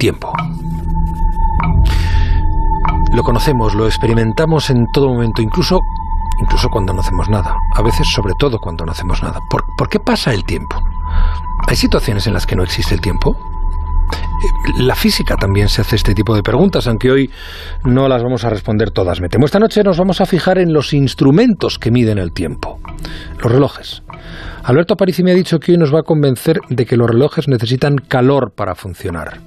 tiempo. 0.00 0.32
Lo 3.12 3.22
conocemos, 3.22 3.74
lo 3.74 3.86
experimentamos 3.86 4.70
en 4.70 4.86
todo 4.92 5.08
momento, 5.08 5.42
incluso, 5.42 5.78
incluso 6.42 6.68
cuando 6.70 6.92
no 6.94 7.00
hacemos 7.00 7.28
nada. 7.28 7.54
A 7.74 7.82
veces, 7.82 8.08
sobre 8.08 8.32
todo, 8.38 8.58
cuando 8.58 8.84
no 8.84 8.92
hacemos 8.92 9.22
nada. 9.22 9.40
¿Por, 9.50 9.64
¿por 9.76 9.88
qué 9.88 10.00
pasa 10.00 10.32
el 10.32 10.44
tiempo? 10.44 10.80
¿Hay 11.68 11.76
situaciones 11.76 12.26
en 12.26 12.32
las 12.32 12.46
que 12.46 12.56
no 12.56 12.62
existe 12.62 12.94
el 12.94 13.00
tiempo? 13.00 13.36
Eh, 14.12 14.82
la 14.82 14.94
física 14.94 15.36
también 15.36 15.68
se 15.68 15.82
hace 15.82 15.96
este 15.96 16.14
tipo 16.14 16.34
de 16.34 16.42
preguntas, 16.42 16.86
aunque 16.86 17.10
hoy 17.10 17.30
no 17.84 18.08
las 18.08 18.22
vamos 18.22 18.44
a 18.44 18.50
responder 18.50 18.90
todas. 18.92 19.20
Me 19.20 19.28
temo 19.28 19.44
esta 19.44 19.58
noche 19.58 19.82
nos 19.84 19.98
vamos 19.98 20.22
a 20.22 20.26
fijar 20.26 20.58
en 20.58 20.72
los 20.72 20.94
instrumentos 20.94 21.78
que 21.78 21.90
miden 21.90 22.18
el 22.18 22.32
tiempo, 22.32 22.78
los 23.42 23.52
relojes. 23.52 24.02
Alberto 24.62 24.94
Aparici 24.94 25.22
me 25.22 25.32
ha 25.32 25.34
dicho 25.34 25.58
que 25.58 25.72
hoy 25.72 25.78
nos 25.78 25.94
va 25.94 26.00
a 26.00 26.04
convencer 26.04 26.60
de 26.70 26.86
que 26.86 26.96
los 26.96 27.10
relojes 27.10 27.48
necesitan 27.48 27.96
calor 27.96 28.52
para 28.54 28.74
funcionar. 28.74 29.40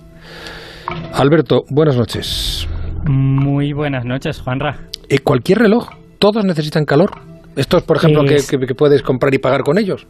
Alberto, 1.13 1.63
buenas 1.69 1.97
noches. 1.97 2.67
Muy 3.05 3.73
buenas 3.73 4.05
noches, 4.05 4.41
Juanra. 4.41 4.89
¿Y 5.09 5.17
¿Cualquier 5.19 5.59
reloj? 5.59 5.89
¿Todos 6.19 6.45
necesitan 6.45 6.85
calor? 6.85 7.11
¿Estos, 7.55 7.83
por 7.83 7.97
ejemplo, 7.97 8.23
que, 8.23 8.37
que 8.65 8.75
puedes 8.75 9.01
comprar 9.01 9.33
y 9.33 9.37
pagar 9.37 9.61
con 9.63 9.77
ellos? 9.77 10.07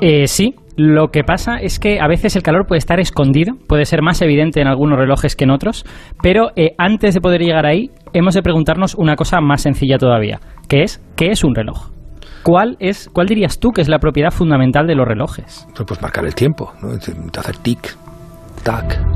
Eh, 0.00 0.26
sí, 0.26 0.54
lo 0.76 1.08
que 1.08 1.24
pasa 1.24 1.56
es 1.56 1.78
que 1.78 2.00
a 2.00 2.06
veces 2.06 2.36
el 2.36 2.42
calor 2.42 2.66
puede 2.66 2.78
estar 2.78 3.00
escondido, 3.00 3.54
puede 3.66 3.84
ser 3.84 4.02
más 4.02 4.22
evidente 4.22 4.60
en 4.60 4.66
algunos 4.66 4.98
relojes 4.98 5.36
que 5.36 5.44
en 5.44 5.50
otros, 5.50 5.84
pero 6.22 6.50
eh, 6.56 6.74
antes 6.78 7.14
de 7.14 7.20
poder 7.20 7.42
llegar 7.42 7.66
ahí, 7.66 7.90
hemos 8.12 8.34
de 8.34 8.42
preguntarnos 8.42 8.94
una 8.94 9.16
cosa 9.16 9.40
más 9.40 9.62
sencilla 9.62 9.98
todavía, 9.98 10.40
que 10.68 10.82
es, 10.82 11.02
¿qué 11.16 11.30
es 11.30 11.44
un 11.44 11.54
reloj? 11.54 11.90
¿Cuál, 12.42 12.76
es, 12.80 13.10
¿Cuál 13.12 13.26
dirías 13.26 13.58
tú 13.58 13.70
que 13.70 13.82
es 13.82 13.88
la 13.88 13.98
propiedad 13.98 14.30
fundamental 14.30 14.86
de 14.86 14.94
los 14.94 15.06
relojes? 15.06 15.66
Pues, 15.74 15.86
pues 15.86 16.00
marcar 16.00 16.24
el 16.24 16.34
tiempo, 16.34 16.72
¿no? 16.80 16.90
hacer 16.92 17.56
tic, 17.58 17.94
tac. 18.62 19.09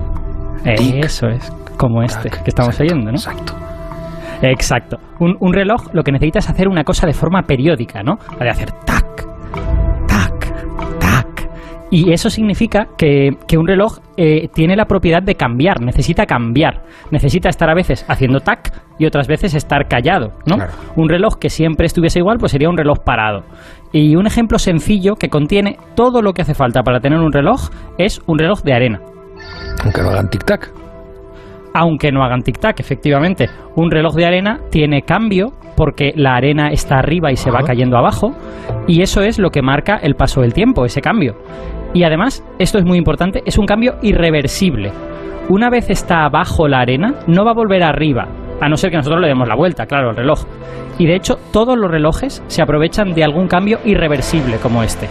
Eso 0.64 1.28
es, 1.28 1.50
como 1.76 2.02
este 2.02 2.30
que 2.30 2.48
estamos 2.48 2.78
oyendo, 2.80 3.10
¿no? 3.10 3.16
Exacto. 3.16 3.54
Exacto. 4.42 4.98
Un, 5.20 5.36
un, 5.40 5.52
reloj 5.52 5.92
lo 5.92 6.02
que 6.02 6.12
necesita 6.12 6.38
es 6.40 6.50
hacer 6.50 6.68
una 6.68 6.84
cosa 6.84 7.06
de 7.06 7.12
forma 7.12 7.42
periódica, 7.42 8.02
¿no? 8.02 8.18
La 8.38 8.44
de 8.44 8.50
hacer 8.50 8.72
tac, 8.84 9.04
y 11.94 12.12
eso 12.12 12.28
significa 12.28 12.88
que, 12.98 13.30
un 13.56 13.68
reloj 13.68 13.98
eh, 14.16 14.48
tiene 14.52 14.74
la 14.74 14.86
propiedad 14.86 15.22
de 15.22 15.36
cambiar, 15.36 15.80
necesita 15.80 16.26
cambiar, 16.26 16.82
necesita 17.12 17.48
estar 17.48 17.70
a 17.70 17.74
veces 17.74 18.04
haciendo 18.08 18.40
tac 18.40 18.72
y 18.98 19.06
otras 19.06 19.28
veces 19.28 19.54
estar 19.54 19.86
callado, 19.86 20.32
¿no? 20.44 20.56
Un 20.96 21.08
reloj 21.08 21.36
que 21.38 21.50
siempre 21.50 21.86
estuviese 21.86 22.18
igual, 22.18 22.38
pues 22.38 22.50
sería 22.50 22.68
un 22.68 22.76
reloj 22.76 22.98
parado. 23.04 23.44
Y 23.92 24.16
un 24.16 24.26
ejemplo 24.26 24.58
sencillo 24.58 25.14
que 25.14 25.28
contiene 25.28 25.76
todo 25.94 26.20
lo 26.20 26.32
que 26.32 26.42
hace 26.42 26.54
falta 26.54 26.82
para 26.82 26.98
tener 26.98 27.20
un 27.20 27.30
reloj 27.30 27.70
es 27.96 28.20
un 28.26 28.40
reloj 28.40 28.62
de 28.62 28.74
arena. 28.74 29.00
Aunque 29.84 30.02
no 30.02 30.10
hagan 30.10 30.28
tic-tac. 30.28 30.70
Aunque 31.74 32.12
no 32.12 32.24
hagan 32.24 32.40
tic-tac, 32.40 32.80
efectivamente. 32.80 33.48
Un 33.77 33.90
reloj 33.90 34.14
de 34.14 34.27
arena 34.27 34.60
tiene 34.70 35.02
cambio 35.02 35.52
porque 35.77 36.12
la 36.16 36.36
arena 36.36 36.70
está 36.70 36.98
arriba 36.98 37.32
y 37.32 37.36
se 37.36 37.50
va 37.50 37.62
cayendo 37.62 37.96
abajo, 37.96 38.32
y 38.86 39.02
eso 39.02 39.22
es 39.22 39.38
lo 39.38 39.50
que 39.50 39.62
marca 39.62 39.96
el 39.96 40.14
paso 40.14 40.40
del 40.40 40.55
tiempo, 40.55 40.84
ese 40.84 41.00
cambio. 41.00 41.34
Y 41.92 42.05
además, 42.05 42.44
esto 42.58 42.78
es 42.78 42.84
muy 42.84 42.98
importante, 42.98 43.42
es 43.44 43.58
un 43.58 43.66
cambio 43.66 43.96
irreversible. 44.02 44.92
Una 45.48 45.70
vez 45.70 45.90
está 45.90 46.24
abajo 46.24 46.68
la 46.68 46.80
arena, 46.80 47.14
no 47.27 47.44
va 47.44 47.50
a 47.50 47.55
volver 47.55 47.82
arriba, 47.82 48.28
a 48.60 48.68
no 48.68 48.77
ser 48.77 48.90
que 48.90 48.96
nosotros 48.96 49.20
le 49.20 49.28
demos 49.28 49.48
la 49.48 49.56
vuelta, 49.56 49.86
claro, 49.86 50.10
al 50.10 50.16
reloj. 50.16 50.44
Y 50.98 51.06
de 51.06 51.16
hecho, 51.16 51.38
todos 51.52 51.77
los 51.77 51.90
relojes 51.90 52.42
se 52.46 52.62
aprovechan 52.62 53.14
de 53.14 53.24
algún 53.24 53.48
cambio 53.48 53.78
irreversible 53.84 54.56
como 54.62 54.82
este. 54.82 55.08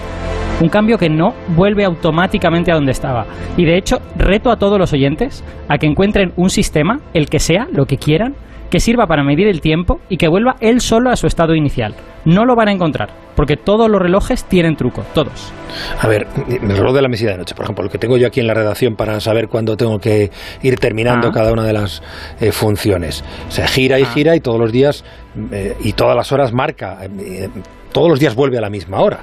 Un 0.63 0.69
cambio 0.69 0.97
que 0.97 1.09
no 1.09 1.33
vuelve 1.57 1.83
automáticamente 1.83 2.71
a 2.71 2.75
donde 2.75 2.93
estaba. 2.93 3.25
Y 3.57 3.65
de 3.65 3.77
hecho, 3.77 3.97
reto 4.15 4.49
a 4.49 4.55
todos 4.55 4.79
los 4.79 4.93
oyentes 4.93 5.43
a 5.67 5.77
que 5.77 5.87
encuentren 5.87 6.31
un 6.37 6.49
sistema, 6.49 7.01
el 7.13 7.27
que 7.27 7.39
sea, 7.39 7.67
lo 7.69 7.85
que 7.85 7.97
quieran, 7.97 8.33
que 8.69 8.79
sirva 8.79 9.05
para 9.05 9.25
medir 9.25 9.49
el 9.49 9.59
tiempo 9.59 9.99
y 10.07 10.15
que 10.15 10.29
vuelva 10.29 10.55
él 10.61 10.79
solo 10.79 11.09
a 11.09 11.17
su 11.17 11.27
estado 11.27 11.53
inicial. 11.53 11.95
No 12.23 12.45
lo 12.45 12.55
van 12.55 12.69
a 12.69 12.71
encontrar, 12.71 13.09
porque 13.35 13.57
todos 13.57 13.89
los 13.89 14.01
relojes 14.01 14.45
tienen 14.45 14.77
truco, 14.77 15.03
todos. 15.13 15.51
A 15.99 16.07
ver, 16.07 16.27
el 16.47 16.77
reloj 16.77 16.95
de 16.95 17.01
la 17.01 17.09
mesilla 17.09 17.31
de 17.31 17.39
noche, 17.39 17.55
por 17.55 17.65
ejemplo, 17.65 17.83
lo 17.83 17.89
que 17.89 17.97
tengo 17.97 18.15
yo 18.15 18.25
aquí 18.25 18.39
en 18.39 18.47
la 18.47 18.53
redacción 18.53 18.95
para 18.95 19.19
saber 19.19 19.49
cuándo 19.49 19.75
tengo 19.75 19.99
que 19.99 20.31
ir 20.61 20.79
terminando 20.79 21.27
ah. 21.27 21.31
cada 21.33 21.51
una 21.51 21.65
de 21.65 21.73
las 21.73 22.01
eh, 22.39 22.53
funciones. 22.53 23.21
Se 23.49 23.67
gira 23.67 23.99
y 23.99 24.03
ah. 24.03 24.11
gira 24.13 24.33
y 24.37 24.39
todos 24.39 24.61
los 24.61 24.71
días 24.71 25.03
eh, 25.51 25.75
y 25.83 25.91
todas 25.91 26.15
las 26.15 26.31
horas 26.31 26.53
marca. 26.53 26.99
Eh, 27.03 27.49
todos 27.91 28.07
los 28.07 28.17
días 28.21 28.33
vuelve 28.33 28.57
a 28.57 28.61
la 28.61 28.69
misma 28.69 29.01
hora. 29.01 29.19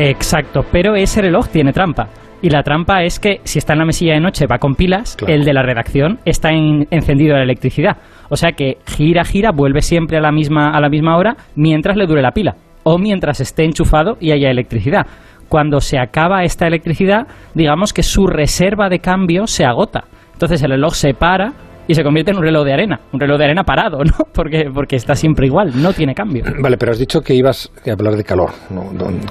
Exacto, 0.00 0.64
pero 0.70 0.94
ese 0.94 1.20
reloj 1.20 1.48
tiene 1.48 1.72
trampa. 1.72 2.08
Y 2.40 2.50
la 2.50 2.62
trampa 2.62 3.02
es 3.02 3.18
que 3.18 3.40
si 3.42 3.58
está 3.58 3.72
en 3.72 3.80
la 3.80 3.84
mesilla 3.84 4.14
de 4.14 4.20
noche 4.20 4.46
va 4.46 4.58
con 4.58 4.76
pilas, 4.76 5.16
el 5.26 5.44
de 5.44 5.52
la 5.52 5.64
redacción 5.64 6.20
está 6.24 6.50
encendido 6.52 7.36
la 7.36 7.42
electricidad. 7.42 7.96
O 8.28 8.36
sea 8.36 8.52
que 8.52 8.78
gira, 8.86 9.24
gira, 9.24 9.50
vuelve 9.50 9.82
siempre 9.82 10.18
a 10.18 10.20
la 10.20 10.30
misma, 10.30 10.70
a 10.70 10.80
la 10.80 10.88
misma 10.88 11.16
hora 11.16 11.36
mientras 11.56 11.96
le 11.96 12.06
dure 12.06 12.22
la 12.22 12.30
pila 12.30 12.54
o 12.84 12.96
mientras 12.96 13.40
esté 13.40 13.64
enchufado 13.64 14.16
y 14.20 14.30
haya 14.30 14.50
electricidad. 14.50 15.04
Cuando 15.48 15.80
se 15.80 15.98
acaba 15.98 16.44
esta 16.44 16.68
electricidad, 16.68 17.26
digamos 17.54 17.92
que 17.92 18.04
su 18.04 18.28
reserva 18.28 18.88
de 18.88 19.00
cambio 19.00 19.48
se 19.48 19.64
agota. 19.64 20.04
Entonces 20.32 20.62
el 20.62 20.70
reloj 20.70 20.94
se 20.94 21.14
para 21.14 21.54
y 21.88 21.94
se 21.94 22.04
convierte 22.04 22.30
en 22.30 22.36
un 22.36 22.44
reloj 22.44 22.64
de 22.64 22.74
arena, 22.74 23.00
un 23.12 23.18
reloj 23.18 23.38
de 23.38 23.44
arena 23.46 23.64
parado, 23.64 23.98
¿no? 24.04 24.12
Porque, 24.32 24.66
porque 24.72 24.96
está 24.96 25.14
siempre 25.16 25.46
igual, 25.46 25.82
no 25.82 25.92
tiene 25.92 26.14
cambio. 26.14 26.44
Vale, 26.62 26.76
pero 26.76 26.92
has 26.92 26.98
dicho 26.98 27.20
que 27.20 27.34
ibas 27.34 27.72
a 27.84 27.90
hablar 27.90 28.14
de 28.14 28.22
calor, 28.22 28.50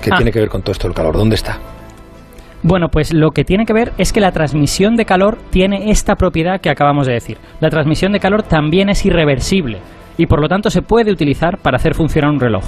¿Qué 0.01 0.09
ah. 0.12 0.18
tiene 0.18 0.31
que 0.31 0.40
ver 0.40 0.50
con 0.50 0.62
todo 0.62 0.72
esto 0.73 0.88
del 0.88 0.95
calor? 0.95 1.16
¿Dónde 1.16 1.35
está? 1.35 1.57
Bueno, 2.63 2.88
pues 2.90 3.13
lo 3.13 3.29
que 3.29 3.44
tiene 3.45 3.66
que 3.66 3.73
ver 3.73 3.94
es 4.00 4.12
que 4.12 4.19
la 4.19 4.31
transmisión 4.31 4.95
de 4.95 5.06
calor 5.06 5.38
tiene 5.51 5.91
esta 5.91 6.16
propiedad 6.16 6.59
que 6.59 6.72
acabamos 6.72 7.06
de 7.06 7.13
decir. 7.13 7.38
La 7.62 7.69
transmisión 7.69 8.12
de 8.12 8.19
calor 8.19 8.44
también 8.44 8.89
es 8.89 9.06
irreversible 9.06 9.78
y 10.18 10.25
por 10.25 10.41
lo 10.41 10.50
tanto 10.50 10.72
se 10.72 10.81
puede 10.81 11.12
utilizar 11.12 11.59
para 11.59 11.78
hacer 11.78 11.94
funcionar 11.94 12.31
un 12.31 12.39
reloj. 12.39 12.63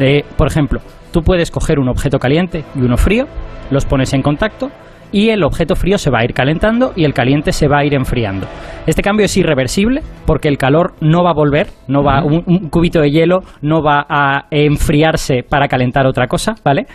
Eh, 0.00 0.24
por 0.36 0.48
ejemplo, 0.48 0.80
tú 1.12 1.22
puedes 1.22 1.50
coger 1.50 1.78
un 1.78 1.90
objeto 1.90 2.18
caliente 2.18 2.64
y 2.74 2.80
uno 2.80 2.96
frío, 2.96 3.26
los 3.70 3.84
pones 3.84 4.14
en 4.14 4.22
contacto 4.22 4.70
y 5.12 5.30
el 5.30 5.44
objeto 5.44 5.76
frío 5.76 5.98
se 5.98 6.10
va 6.10 6.20
a 6.20 6.24
ir 6.24 6.34
calentando 6.34 6.92
y 6.96 7.04
el 7.04 7.14
caliente 7.14 7.52
se 7.52 7.68
va 7.68 7.78
a 7.78 7.84
ir 7.84 7.94
enfriando. 7.94 8.46
Este 8.86 9.02
cambio 9.02 9.26
es 9.26 9.36
irreversible 9.36 10.02
porque 10.26 10.48
el 10.48 10.58
calor 10.58 10.94
no 11.00 11.22
va 11.22 11.30
a 11.30 11.34
volver, 11.34 11.68
no 11.88 12.02
va 12.02 12.24
un 12.24 12.68
cubito 12.70 13.00
de 13.00 13.10
hielo 13.10 13.42
no 13.62 13.82
va 13.82 14.06
a 14.08 14.46
enfriarse 14.50 15.42
para 15.42 15.68
calentar 15.68 16.06
otra 16.06 16.26
cosa, 16.26 16.54
¿vale? 16.64 16.86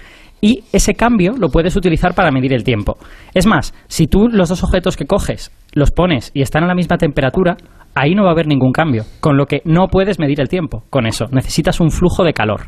y 0.41 0.63
ese 0.71 0.93
cambio 0.93 1.33
lo 1.37 1.49
puedes 1.49 1.75
utilizar 1.75 2.13
para 2.13 2.31
medir 2.31 2.53
el 2.53 2.63
tiempo. 2.63 2.97
Es 3.33 3.45
más, 3.45 3.73
si 3.87 4.07
tú 4.07 4.27
los 4.29 4.49
dos 4.49 4.63
objetos 4.63 4.97
que 4.97 5.05
coges 5.05 5.51
los 5.73 5.91
pones 5.91 6.31
y 6.33 6.41
están 6.41 6.63
a 6.63 6.67
la 6.67 6.75
misma 6.75 6.97
temperatura, 6.97 7.57
ahí 7.95 8.15
no 8.15 8.23
va 8.23 8.29
a 8.29 8.33
haber 8.33 8.47
ningún 8.47 8.71
cambio, 8.71 9.03
con 9.19 9.37
lo 9.37 9.45
que 9.45 9.61
no 9.65 9.87
puedes 9.87 10.19
medir 10.19 10.39
el 10.39 10.49
tiempo 10.49 10.83
con 10.89 11.05
eso, 11.05 11.25
necesitas 11.31 11.79
un 11.79 11.91
flujo 11.91 12.23
de 12.23 12.33
calor. 12.33 12.61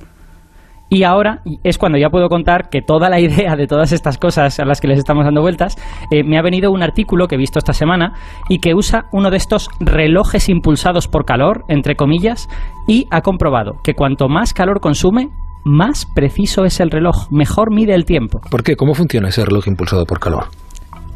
Y 0.94 1.06
ahora 1.06 1.42
es 1.64 1.78
cuando 1.78 1.98
ya 1.98 2.10
puedo 2.10 2.28
contar 2.28 2.70
que 2.70 2.82
toda 2.82 3.10
la 3.10 3.18
idea 3.22 3.56
de 3.56 3.66
todas 3.66 3.94
estas 3.94 4.18
cosas 4.18 4.60
a 4.60 4.66
las 4.66 4.82
que 4.82 4.90
les 4.90 4.98
estamos 4.98 5.24
dando 5.24 5.42
vueltas, 5.42 5.78
eh, 6.12 6.26
me 6.26 6.38
ha 6.38 6.42
venido 6.42 6.70
un 6.70 6.84
artículo 6.84 7.28
que 7.28 7.36
he 7.36 7.38
visto 7.38 7.60
esta 7.60 7.72
semana 7.72 8.12
y 8.50 8.60
que 8.60 8.76
usa 8.76 9.06
uno 9.14 9.32
de 9.32 9.38
estos 9.38 9.70
relojes 9.80 10.50
impulsados 10.50 11.08
por 11.08 11.24
calor, 11.24 11.64
entre 11.70 11.96
comillas, 11.96 12.50
y 12.90 13.08
ha 13.10 13.22
comprobado 13.22 13.76
que 13.86 13.94
cuanto 13.94 14.28
más 14.28 14.54
calor 14.54 14.82
consume, 14.82 15.30
más 15.64 16.06
preciso 16.06 16.66
es 16.66 16.82
el 16.82 16.92
reloj, 16.92 17.32
mejor 17.32 17.74
mide 17.74 17.96
el 17.96 18.04
tiempo. 18.04 18.42
¿Por 18.52 18.62
qué? 18.62 18.76
¿Cómo 18.76 18.94
funciona 18.94 19.30
ese 19.30 19.46
reloj 19.46 19.68
impulsado 19.68 20.06
por 20.06 20.20
calor? 20.20 20.50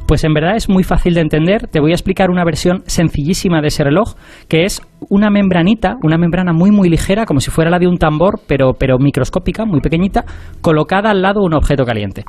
Pues 0.08 0.24
en 0.24 0.34
verdad 0.34 0.56
es 0.56 0.70
muy 0.70 0.84
fácil 0.84 1.16
de 1.16 1.22
entender. 1.22 1.68
Te 1.68 1.80
voy 1.80 1.92
a 1.92 1.96
explicar 1.96 2.30
una 2.30 2.44
versión 2.44 2.84
sencillísima 2.86 3.62
de 3.62 3.68
ese 3.68 3.84
reloj, 3.84 4.14
que 4.48 4.64
es 4.64 4.82
una 5.10 5.32
membranita, 5.32 5.96
una 6.04 6.18
membrana 6.18 6.54
muy 6.54 6.70
muy 6.70 6.90
ligera, 6.90 7.26
como 7.26 7.40
si 7.40 7.50
fuera 7.50 7.72
la 7.72 7.80
de 7.80 7.88
un 7.88 7.98
tambor, 7.98 8.40
pero, 8.48 8.74
pero 8.74 9.00
microscópica, 9.00 9.66
muy 9.66 9.82
pequeñita, 9.82 10.24
colocada 10.62 11.10
al 11.10 11.24
lado 11.24 11.42
de 11.42 11.48
un 11.48 11.54
objeto 11.56 11.86
caliente. 11.86 12.24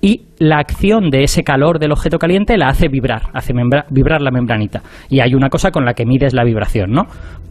Y 0.00 0.22
la 0.38 0.58
acción 0.58 1.10
de 1.10 1.24
ese 1.24 1.42
calor 1.42 1.78
del 1.78 1.92
objeto 1.92 2.18
caliente 2.18 2.56
la 2.56 2.68
hace 2.68 2.88
vibrar, 2.88 3.22
hace 3.34 3.52
vibrar 3.90 4.22
la 4.22 4.30
membranita. 4.30 4.80
Y 5.10 5.20
hay 5.20 5.34
una 5.34 5.50
cosa 5.50 5.70
con 5.70 5.84
la 5.84 5.92
que 5.92 6.06
mides 6.06 6.32
la 6.32 6.44
vibración, 6.44 6.92
¿no? 6.92 7.02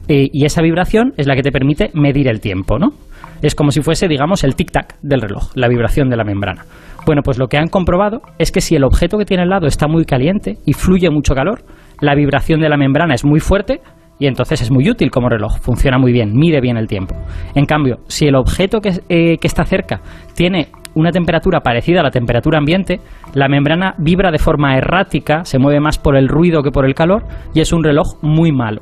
Eh, 0.08 0.30
y 0.32 0.46
esa 0.46 0.62
vibración 0.62 1.14
es 1.18 1.28
la 1.28 1.36
que 1.36 1.44
te 1.44 1.52
permite 1.52 1.92
medir 1.94 2.30
el 2.30 2.40
tiempo, 2.40 2.80
¿no? 2.80 2.94
es 3.42 3.56
como 3.56 3.72
si 3.72 3.82
fuese, 3.82 4.08
digamos, 4.08 4.44
el 4.44 4.56
tic-tac 4.56 4.96
del 5.02 5.22
reloj, 5.22 5.52
la 5.56 5.68
vibración 5.68 6.10
de 6.10 6.18
la 6.18 6.24
membrana. 6.24 6.66
Bueno, 7.08 7.22
pues 7.24 7.40
lo 7.40 7.48
que 7.48 7.58
han 7.58 7.70
comprobado 7.70 8.22
es 8.38 8.52
que 8.52 8.60
si 8.60 8.76
el 8.76 8.84
objeto 8.84 9.18
que 9.18 9.24
tiene 9.24 9.44
al 9.44 9.50
lado 9.50 9.66
está 9.66 9.88
muy 9.88 10.04
caliente 10.04 10.58
y 10.66 10.74
fluye 10.74 11.10
mucho 11.10 11.34
calor, 11.34 11.62
la 12.02 12.14
vibración 12.16 12.60
de 12.60 12.68
la 12.68 12.76
membrana 12.76 13.14
es 13.14 13.24
muy 13.24 13.40
fuerte 13.40 13.80
y 14.20 14.28
entonces 14.28 14.62
es 14.62 14.70
muy 14.72 14.90
útil 14.90 15.10
como 15.10 15.30
reloj, 15.30 15.58
funciona 15.62 15.98
muy 15.98 16.12
bien, 16.12 16.34
mide 16.34 16.60
bien 16.60 16.76
el 16.76 16.88
tiempo. 16.88 17.16
En 17.56 17.66
cambio, 17.66 18.00
si 18.08 18.28
el 18.28 18.36
objeto 18.36 18.82
que, 18.82 18.90
eh, 19.08 19.38
que 19.38 19.48
está 19.48 19.64
cerca 19.64 20.02
tiene 20.36 20.68
una 20.96 21.12
temperatura 21.12 21.62
parecida 21.62 22.02
a 22.02 22.04
la 22.04 22.12
temperatura 22.12 22.58
ambiente, 22.58 23.00
la 23.34 23.48
membrana 23.48 23.96
vibra 24.00 24.30
de 24.30 24.40
forma 24.40 24.76
errática, 24.76 25.46
se 25.46 25.60
mueve 25.60 25.80
más 25.80 25.98
por 25.98 26.18
el 26.18 26.28
ruido 26.28 26.62
que 26.62 26.72
por 26.72 26.86
el 26.86 26.94
calor 26.94 27.24
y 27.54 27.62
es 27.62 27.72
un 27.72 27.86
reloj 27.86 28.22
muy 28.22 28.52
malo. 28.52 28.82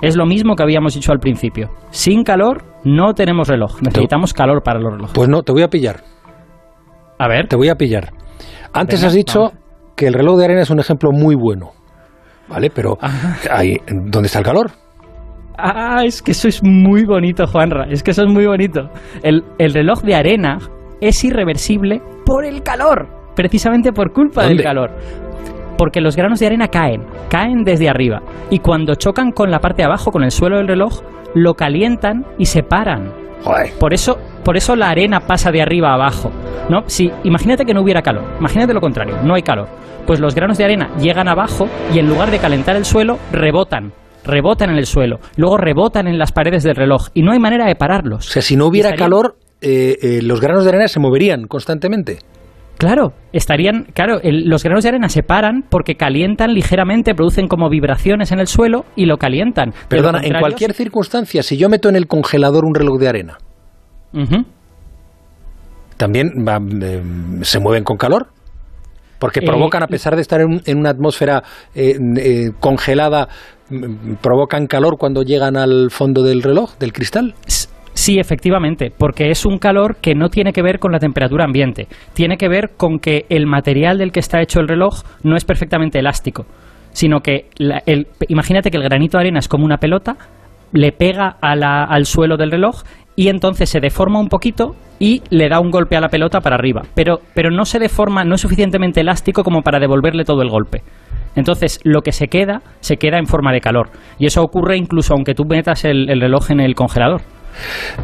Es 0.00 0.16
lo 0.16 0.26
mismo 0.26 0.54
que 0.54 0.62
habíamos 0.62 0.94
dicho 0.94 1.10
al 1.10 1.18
principio. 1.18 1.70
Sin 1.90 2.22
calor 2.22 2.62
no 2.84 3.14
tenemos 3.14 3.48
reloj. 3.48 3.82
Necesitamos 3.82 4.32
calor 4.32 4.62
para 4.62 4.78
los 4.78 4.92
relojes. 4.92 5.12
Pues 5.12 5.28
no, 5.28 5.42
te 5.42 5.50
voy 5.50 5.62
a 5.62 5.68
pillar. 5.68 5.96
A 7.18 7.28
ver. 7.28 7.48
Te 7.48 7.56
voy 7.56 7.68
a 7.68 7.74
pillar. 7.74 8.12
Antes 8.72 9.02
has 9.04 9.12
dicho 9.12 9.52
que 9.96 10.06
el 10.06 10.14
reloj 10.14 10.38
de 10.38 10.44
arena 10.44 10.62
es 10.62 10.70
un 10.70 10.78
ejemplo 10.78 11.10
muy 11.12 11.34
bueno. 11.34 11.72
Vale, 12.48 12.70
pero 12.70 12.98
ahí, 13.50 13.76
¿dónde 13.86 14.26
está 14.26 14.38
el 14.38 14.44
calor? 14.44 14.70
Ah, 15.58 16.02
es 16.04 16.22
que 16.22 16.30
eso 16.30 16.48
es 16.48 16.62
muy 16.62 17.04
bonito, 17.04 17.46
Juanra. 17.46 17.86
Es 17.90 18.02
que 18.02 18.12
eso 18.12 18.22
es 18.22 18.32
muy 18.32 18.46
bonito. 18.46 18.90
El, 19.22 19.44
el 19.58 19.74
reloj 19.74 20.02
de 20.02 20.14
arena 20.14 20.58
es 21.00 21.22
irreversible 21.24 22.00
por 22.24 22.44
el 22.44 22.62
calor. 22.62 23.08
Precisamente 23.34 23.92
por 23.92 24.12
culpa 24.12 24.46
del 24.46 24.62
calor. 24.62 24.90
Porque 25.76 26.00
los 26.00 26.16
granos 26.16 26.40
de 26.40 26.46
arena 26.46 26.68
caen, 26.68 27.04
caen 27.28 27.64
desde 27.64 27.88
arriba. 27.88 28.22
Y 28.50 28.60
cuando 28.60 28.94
chocan 28.94 29.32
con 29.32 29.50
la 29.50 29.60
parte 29.60 29.82
de 29.82 29.86
abajo, 29.86 30.10
con 30.10 30.24
el 30.24 30.30
suelo 30.30 30.56
del 30.56 30.68
reloj, 30.68 31.02
lo 31.34 31.54
calientan 31.54 32.24
y 32.38 32.46
se 32.46 32.62
paran. 32.62 33.12
Joder. 33.44 33.72
Por 33.78 33.94
eso, 33.94 34.18
por 34.48 34.56
eso 34.56 34.74
la 34.76 34.88
arena 34.88 35.20
pasa 35.20 35.52
de 35.52 35.60
arriba 35.60 35.90
a 35.90 35.94
abajo. 35.96 36.32
¿no? 36.70 36.84
Si, 36.86 37.10
imagínate 37.22 37.66
que 37.66 37.74
no 37.74 37.82
hubiera 37.82 38.00
calor. 38.00 38.24
Imagínate 38.38 38.72
lo 38.72 38.80
contrario, 38.80 39.18
no 39.22 39.34
hay 39.34 39.42
calor. 39.42 39.68
Pues 40.06 40.20
los 40.20 40.34
granos 40.34 40.56
de 40.56 40.64
arena 40.64 40.88
llegan 40.98 41.28
abajo 41.28 41.68
y 41.94 41.98
en 41.98 42.08
lugar 42.08 42.30
de 42.30 42.38
calentar 42.38 42.74
el 42.74 42.86
suelo, 42.86 43.18
rebotan. 43.30 43.92
Rebotan 44.24 44.70
en 44.70 44.78
el 44.78 44.86
suelo. 44.86 45.18
Luego 45.36 45.58
rebotan 45.58 46.06
en 46.08 46.16
las 46.16 46.32
paredes 46.32 46.62
del 46.62 46.76
reloj. 46.76 47.08
Y 47.12 47.20
no 47.20 47.32
hay 47.32 47.38
manera 47.38 47.66
de 47.66 47.72
O 47.72 47.76
pararlos. 47.76 48.24
sea, 48.24 48.40
si 48.40 48.56
no 48.56 48.64
hubiera 48.68 48.88
Estarían- 48.88 49.10
calor, 49.10 49.36
eh, 49.60 49.98
eh, 50.00 50.20
los 50.22 50.40
granos 50.40 50.64
de 50.64 50.70
arena 50.70 50.88
se 50.88 50.98
moverían 50.98 51.42
constantemente. 51.46 52.20
Claro, 52.78 53.12
estarían, 53.34 53.88
claro, 53.92 54.18
el- 54.22 54.48
los 54.48 54.62
granos 54.62 54.82
de 54.84 54.88
arena 54.88 55.10
se 55.10 55.22
paran 55.22 55.62
porque 55.68 55.96
calientan 55.96 56.54
ligeramente, 56.54 57.14
producen 57.14 57.48
como 57.48 57.68
vibraciones 57.68 58.32
en 58.32 58.38
el 58.38 58.46
suelo 58.46 58.86
y 58.96 59.04
lo 59.04 59.18
calientan. 59.18 59.74
Perdona, 59.90 60.20
en 60.22 60.38
cualquier 60.40 60.72
circunstancia, 60.72 61.42
si 61.42 61.58
yo 61.58 61.68
meto 61.68 61.90
en 61.90 61.96
el 61.96 62.06
congelador 62.06 62.64
un 62.64 62.74
reloj 62.74 62.98
de 62.98 63.08
arena, 63.08 63.36
¿también 65.96 66.28
va, 66.46 66.58
eh, 66.82 67.02
se 67.42 67.58
mueven 67.60 67.84
con 67.84 67.96
calor? 67.96 68.28
Porque 69.18 69.40
Eh, 69.40 69.46
provocan, 69.46 69.82
a 69.82 69.88
pesar 69.88 70.14
de 70.14 70.22
estar 70.22 70.40
en, 70.40 70.62
en 70.64 70.78
una 70.78 70.90
atmósfera 70.90 71.42
eh, 71.74 72.50
congelada, 72.60 73.28
mm, 73.68 74.14
provocan 74.22 74.66
calor 74.68 74.96
cuando 74.96 75.22
llegan 75.22 75.56
al 75.56 75.90
fondo 75.90 76.22
del 76.22 76.42
reloj, 76.42 76.76
del 76.78 76.92
cristal. 76.92 77.34
Sí, 77.94 78.20
efectivamente, 78.20 78.92
porque 78.96 79.30
es 79.30 79.44
un 79.44 79.58
calor 79.58 79.96
que 79.96 80.14
no 80.14 80.28
tiene 80.28 80.52
que 80.52 80.62
ver 80.62 80.78
con 80.78 80.92
la 80.92 81.00
temperatura 81.00 81.44
ambiente, 81.44 81.88
tiene 82.14 82.36
que 82.36 82.48
ver 82.48 82.70
con 82.76 83.00
que 83.00 83.26
el 83.28 83.46
material 83.46 83.98
del 83.98 84.12
que 84.12 84.20
está 84.20 84.40
hecho 84.40 84.60
el 84.60 84.68
reloj 84.68 85.02
no 85.24 85.36
es 85.36 85.44
perfectamente 85.44 85.98
elástico, 85.98 86.46
sino 86.92 87.20
que 87.22 87.50
la- 87.56 87.82
el- 87.86 88.06
imagínate 88.28 88.70
que 88.70 88.76
el 88.76 88.84
granito 88.84 89.18
de 89.18 89.22
arena 89.22 89.40
es 89.40 89.48
como 89.48 89.64
una 89.64 89.78
pelota, 89.78 90.16
le 90.72 90.92
pega 90.92 91.38
a 91.40 91.56
la- 91.56 91.82
al 91.82 92.06
suelo 92.06 92.36
del 92.36 92.52
reloj 92.52 92.82
y 93.18 93.30
entonces 93.30 93.68
se 93.68 93.80
deforma 93.80 94.20
un 94.20 94.28
poquito 94.28 94.76
y 95.00 95.22
le 95.30 95.48
da 95.48 95.58
un 95.58 95.72
golpe 95.72 95.96
a 95.96 96.00
la 96.00 96.08
pelota 96.08 96.40
para 96.40 96.54
arriba, 96.54 96.82
pero, 96.94 97.18
pero 97.34 97.50
no 97.50 97.64
se 97.64 97.80
deforma, 97.80 98.22
no 98.24 98.36
es 98.36 98.40
suficientemente 98.40 99.00
elástico 99.00 99.42
como 99.42 99.62
para 99.62 99.80
devolverle 99.80 100.24
todo 100.24 100.40
el 100.42 100.48
golpe. 100.50 100.82
Entonces, 101.34 101.80
lo 101.82 102.02
que 102.02 102.12
se 102.12 102.28
queda, 102.28 102.62
se 102.78 102.96
queda 102.96 103.18
en 103.18 103.26
forma 103.26 103.52
de 103.52 103.60
calor. 103.60 103.90
Y 104.20 104.26
eso 104.26 104.40
ocurre 104.42 104.76
incluso 104.76 105.14
aunque 105.14 105.34
tú 105.34 105.44
metas 105.44 105.84
el- 105.84 106.08
el 106.08 106.20
reloj 106.20 106.52
en 106.52 106.60
el 106.60 106.76
congelador. 106.76 107.22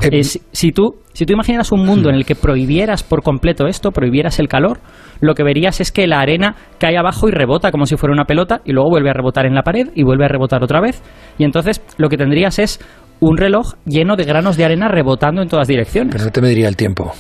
Eh, 0.02 0.08
Eh, 0.18 0.24
si, 0.24 0.40
si 0.50 0.72
tú, 0.72 0.96
si 1.12 1.26
tú 1.26 1.32
imaginas 1.32 1.70
un 1.70 1.84
mundo 1.86 2.08
en 2.08 2.16
el 2.16 2.24
que 2.24 2.34
prohibieras 2.34 3.04
por 3.04 3.22
completo 3.22 3.66
esto, 3.68 3.92
prohibieras 3.92 4.40
el 4.40 4.48
calor, 4.48 4.78
lo 5.20 5.34
que 5.34 5.44
verías 5.44 5.80
es 5.80 5.92
que 5.92 6.06
la 6.08 6.18
arena 6.20 6.56
cae 6.78 6.96
abajo 6.96 7.28
y 7.28 7.30
rebota 7.32 7.70
como 7.70 7.86
si 7.86 7.96
fuera 7.96 8.12
una 8.12 8.24
pelota 8.24 8.62
y 8.64 8.72
luego 8.72 8.90
vuelve 8.90 9.10
a 9.10 9.12
rebotar 9.12 9.46
en 9.46 9.54
la 9.54 9.62
pared 9.62 9.90
y 9.94 10.02
vuelve 10.02 10.24
a 10.24 10.28
rebotar 10.28 10.62
otra 10.64 10.80
vez. 10.80 11.02
Y 11.38 11.44
entonces 11.44 11.82
lo 11.98 12.08
que 12.08 12.16
tendrías 12.16 12.58
es 12.58 12.80
un 13.28 13.38
reloj 13.38 13.74
lleno 13.86 14.16
de 14.16 14.24
granos 14.24 14.56
de 14.56 14.64
arena 14.64 14.88
rebotando 14.88 15.42
en 15.42 15.48
todas 15.48 15.66
direcciones. 15.66 16.12
pero 16.12 16.24
no 16.24 16.30
te 16.30 16.40
mediría 16.40 16.68
el 16.68 16.76
tiempo. 16.76 17.12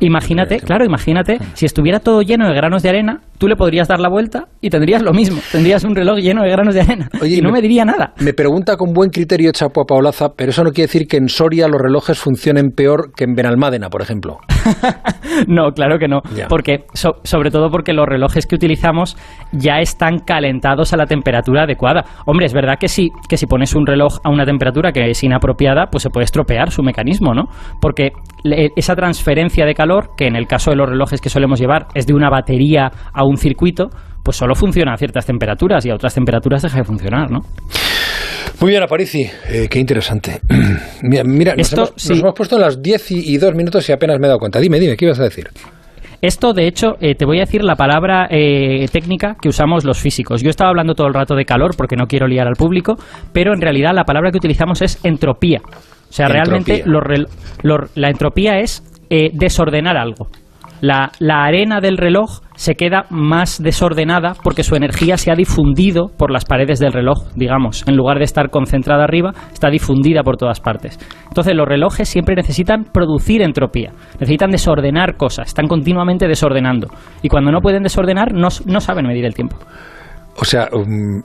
Imagínate, 0.00 0.58
claro, 0.58 0.84
imagínate, 0.84 1.38
si 1.54 1.66
estuviera 1.66 2.00
todo 2.00 2.22
lleno 2.22 2.48
de 2.48 2.54
granos 2.54 2.82
de 2.82 2.88
arena, 2.88 3.20
tú 3.42 3.48
le 3.48 3.56
podrías 3.56 3.88
dar 3.88 3.98
la 3.98 4.08
vuelta 4.08 4.44
y 4.60 4.70
tendrías 4.70 5.02
lo 5.02 5.12
mismo. 5.12 5.40
Tendrías 5.50 5.82
un 5.82 5.96
reloj 5.96 6.18
lleno 6.18 6.42
de 6.44 6.50
granos 6.50 6.74
de 6.76 6.80
arena 6.82 7.08
Oye, 7.20 7.38
y 7.38 7.40
no 7.40 7.48
me- 7.48 7.54
me 7.54 7.60
diría 7.62 7.84
nada. 7.84 8.14
Me 8.20 8.32
pregunta 8.34 8.76
con 8.76 8.92
buen 8.92 9.10
criterio 9.10 9.50
Chapo 9.50 9.80
a 9.80 9.84
Paolaza, 9.84 10.28
pero 10.36 10.50
eso 10.50 10.62
no 10.62 10.70
quiere 10.70 10.86
decir 10.86 11.08
que 11.08 11.16
en 11.16 11.28
Soria 11.28 11.66
los 11.66 11.80
relojes 11.82 12.20
funcionen 12.20 12.70
peor 12.70 13.10
que 13.16 13.24
en 13.24 13.34
Benalmádena, 13.34 13.88
por 13.90 14.00
ejemplo. 14.00 14.38
No, 15.48 15.70
claro 15.72 15.98
que 15.98 16.08
no. 16.08 16.20
Ya. 16.36 16.46
Porque, 16.46 16.84
so- 16.92 17.16
sobre 17.24 17.50
todo 17.50 17.70
porque 17.70 17.92
los 17.94 18.06
relojes 18.06 18.46
que 18.46 18.54
utilizamos 18.54 19.16
ya 19.52 19.78
están 19.80 20.18
calentados 20.18 20.92
a 20.92 20.96
la 20.96 21.06
temperatura 21.06 21.62
adecuada. 21.64 22.04
Hombre, 22.26 22.46
es 22.46 22.52
verdad 22.52 22.74
que 22.78 22.86
si, 22.88 23.08
que 23.28 23.36
si 23.38 23.46
pones 23.46 23.74
un 23.74 23.86
reloj 23.86 24.18
a 24.24 24.30
una 24.30 24.44
temperatura 24.44 24.92
que 24.92 25.10
es 25.10 25.24
inapropiada, 25.24 25.86
pues 25.90 26.02
se 26.02 26.10
puede 26.10 26.24
estropear 26.24 26.70
su 26.70 26.82
mecanismo, 26.82 27.34
¿no? 27.34 27.44
Porque 27.80 28.12
le- 28.44 28.70
esa 28.76 28.94
transferencia 28.94 29.64
de 29.64 29.74
calor, 29.74 30.10
que 30.16 30.26
en 30.26 30.36
el 30.36 30.46
caso 30.46 30.70
de 30.70 30.76
los 30.76 30.88
relojes 30.88 31.20
que 31.20 31.30
solemos 31.30 31.58
llevar 31.58 31.86
es 31.94 32.06
de 32.06 32.14
una 32.14 32.28
batería 32.30 32.90
a 33.12 33.24
un 33.24 33.31
circuito, 33.36 33.88
pues 34.24 34.36
solo 34.36 34.54
funciona 34.54 34.94
a 34.94 34.96
ciertas 34.96 35.26
temperaturas 35.26 35.84
y 35.86 35.90
a 35.90 35.94
otras 35.94 36.14
temperaturas 36.14 36.62
deja 36.62 36.78
de 36.78 36.84
funcionar, 36.84 37.30
¿no? 37.30 37.40
Muy 38.60 38.70
bien, 38.70 38.82
Aparici. 38.82 39.26
Eh, 39.48 39.66
qué 39.68 39.78
interesante. 39.78 40.40
mira, 41.02 41.24
mira, 41.24 41.54
nos, 41.56 41.72
hemos, 41.72 41.90
nos 41.92 42.02
sí. 42.02 42.20
hemos 42.20 42.34
puesto 42.34 42.56
en 42.56 42.62
las 42.62 42.80
10 42.80 43.10
y, 43.12 43.34
y 43.34 43.38
2 43.38 43.54
minutos 43.54 43.88
y 43.88 43.92
apenas 43.92 44.18
me 44.20 44.26
he 44.26 44.28
dado 44.28 44.38
cuenta. 44.38 44.60
Dime, 44.60 44.78
dime, 44.78 44.96
¿qué 44.96 45.06
ibas 45.06 45.18
a 45.20 45.24
decir? 45.24 45.48
Esto, 46.20 46.52
de 46.52 46.68
hecho, 46.68 46.92
eh, 47.00 47.16
te 47.16 47.24
voy 47.24 47.38
a 47.38 47.40
decir 47.40 47.64
la 47.64 47.74
palabra 47.74 48.28
eh, 48.30 48.86
técnica 48.92 49.34
que 49.40 49.48
usamos 49.48 49.84
los 49.84 49.98
físicos. 49.98 50.40
Yo 50.40 50.50
estaba 50.50 50.70
hablando 50.70 50.94
todo 50.94 51.08
el 51.08 51.14
rato 51.14 51.34
de 51.34 51.44
calor 51.44 51.72
porque 51.76 51.96
no 51.96 52.06
quiero 52.06 52.28
liar 52.28 52.46
al 52.46 52.54
público, 52.54 52.94
pero 53.32 53.52
en 53.52 53.60
realidad 53.60 53.90
la 53.92 54.04
palabra 54.04 54.30
que 54.30 54.36
utilizamos 54.36 54.82
es 54.82 55.00
entropía. 55.04 55.60
O 55.64 56.12
sea, 56.12 56.28
realmente 56.28 56.82
Entropía. 56.84 57.16
rel- 57.16 57.28
los- 57.62 57.90
la 57.96 58.08
entropía 58.10 58.60
es 58.60 58.84
eh, 59.10 59.30
desordenar 59.32 59.96
algo. 59.96 60.28
La, 60.82 61.12
la 61.20 61.44
arena 61.44 61.80
del 61.80 61.96
reloj 61.96 62.40
se 62.56 62.74
queda 62.74 63.04
más 63.08 63.62
desordenada 63.62 64.34
porque 64.42 64.64
su 64.64 64.74
energía 64.74 65.16
se 65.16 65.30
ha 65.30 65.36
difundido 65.36 66.08
por 66.18 66.32
las 66.32 66.44
paredes 66.44 66.80
del 66.80 66.92
reloj, 66.92 67.28
digamos. 67.36 67.86
En 67.86 67.96
lugar 67.96 68.18
de 68.18 68.24
estar 68.24 68.50
concentrada 68.50 69.04
arriba, 69.04 69.30
está 69.52 69.70
difundida 69.70 70.24
por 70.24 70.36
todas 70.36 70.58
partes. 70.58 70.98
Entonces 71.28 71.54
los 71.54 71.68
relojes 71.68 72.08
siempre 72.08 72.34
necesitan 72.34 72.84
producir 72.92 73.42
entropía, 73.42 73.92
necesitan 74.18 74.50
desordenar 74.50 75.16
cosas, 75.16 75.46
están 75.46 75.68
continuamente 75.68 76.26
desordenando. 76.26 76.88
Y 77.22 77.28
cuando 77.28 77.52
no 77.52 77.60
pueden 77.60 77.84
desordenar, 77.84 78.34
no, 78.34 78.48
no 78.66 78.80
saben 78.80 79.06
medir 79.06 79.24
el 79.24 79.34
tiempo. 79.34 79.58
O 80.38 80.44
sea, 80.44 80.68
um, 80.72 81.22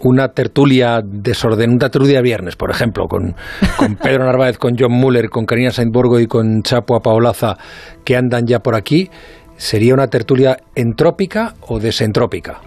una 0.00 0.28
tertulia 0.28 1.00
desorden, 1.02 1.70
una 1.70 1.88
tertulia 1.90 2.18
de 2.18 2.22
viernes, 2.22 2.56
por 2.56 2.70
ejemplo, 2.70 3.06
con, 3.08 3.34
con 3.76 3.96
Pedro 4.02 4.24
Narváez, 4.24 4.58
con 4.58 4.76
John 4.78 4.92
Muller, 4.92 5.28
con 5.28 5.44
Karina 5.44 5.70
Saintborgo 5.70 6.20
y 6.20 6.26
con 6.26 6.62
Chapo 6.62 6.96
Apaolaza, 6.96 7.56
que 8.04 8.16
andan 8.16 8.46
ya 8.46 8.60
por 8.60 8.76
aquí, 8.76 9.10
¿sería 9.56 9.94
una 9.94 10.06
tertulia 10.06 10.56
entrópica 10.74 11.54
o 11.62 11.80
desentrópica? 11.80 12.60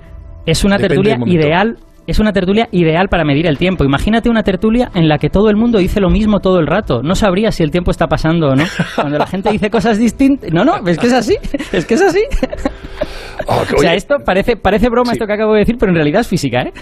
Es 0.45 0.63
una 0.63 0.77
Depende 0.77 1.11
tertulia 1.11 1.39
ideal. 1.39 1.77
Es 2.05 2.19
una 2.19 2.31
tertulia 2.31 2.69
ideal 2.71 3.09
para 3.09 3.25
medir 3.25 3.47
el 3.47 3.57
tiempo. 3.57 3.83
Imagínate 3.83 4.29
una 4.29 4.41
tertulia 4.41 4.89
en 4.95 5.09
la 5.09 5.17
que 5.17 5.29
todo 5.29 5.49
el 5.49 5.57
mundo 5.57 5.77
dice 5.77 5.99
lo 5.99 6.09
mismo 6.09 6.39
todo 6.39 6.59
el 6.59 6.65
rato. 6.65 7.01
No 7.03 7.15
sabría 7.15 7.51
si 7.51 7.63
el 7.63 7.71
tiempo 7.71 7.91
está 7.91 8.07
pasando 8.07 8.47
o 8.47 8.55
no. 8.55 8.63
Cuando 8.95 9.17
la 9.17 9.27
gente 9.27 9.51
dice 9.51 9.69
cosas 9.69 9.97
distintas. 9.97 10.49
No, 10.53 10.63
no, 10.63 10.87
es 10.87 10.97
que 10.97 11.07
es 11.07 11.13
así. 11.13 11.35
Es 11.73 11.85
que 11.85 11.95
es 11.95 12.01
así. 12.01 12.21
Oh, 13.47 13.63
O 13.75 13.79
sea, 13.79 13.93
esto 13.93 14.17
parece, 14.25 14.57
parece 14.57 14.89
broma 14.89 15.11
Sí. 15.11 15.17
esto 15.17 15.27
que 15.27 15.33
acabo 15.33 15.53
de 15.53 15.59
decir, 15.59 15.77
pero 15.79 15.91
en 15.91 15.95
realidad 15.95 16.21
es 16.21 16.27
física, 16.27 16.63
¿eh? 16.63 16.73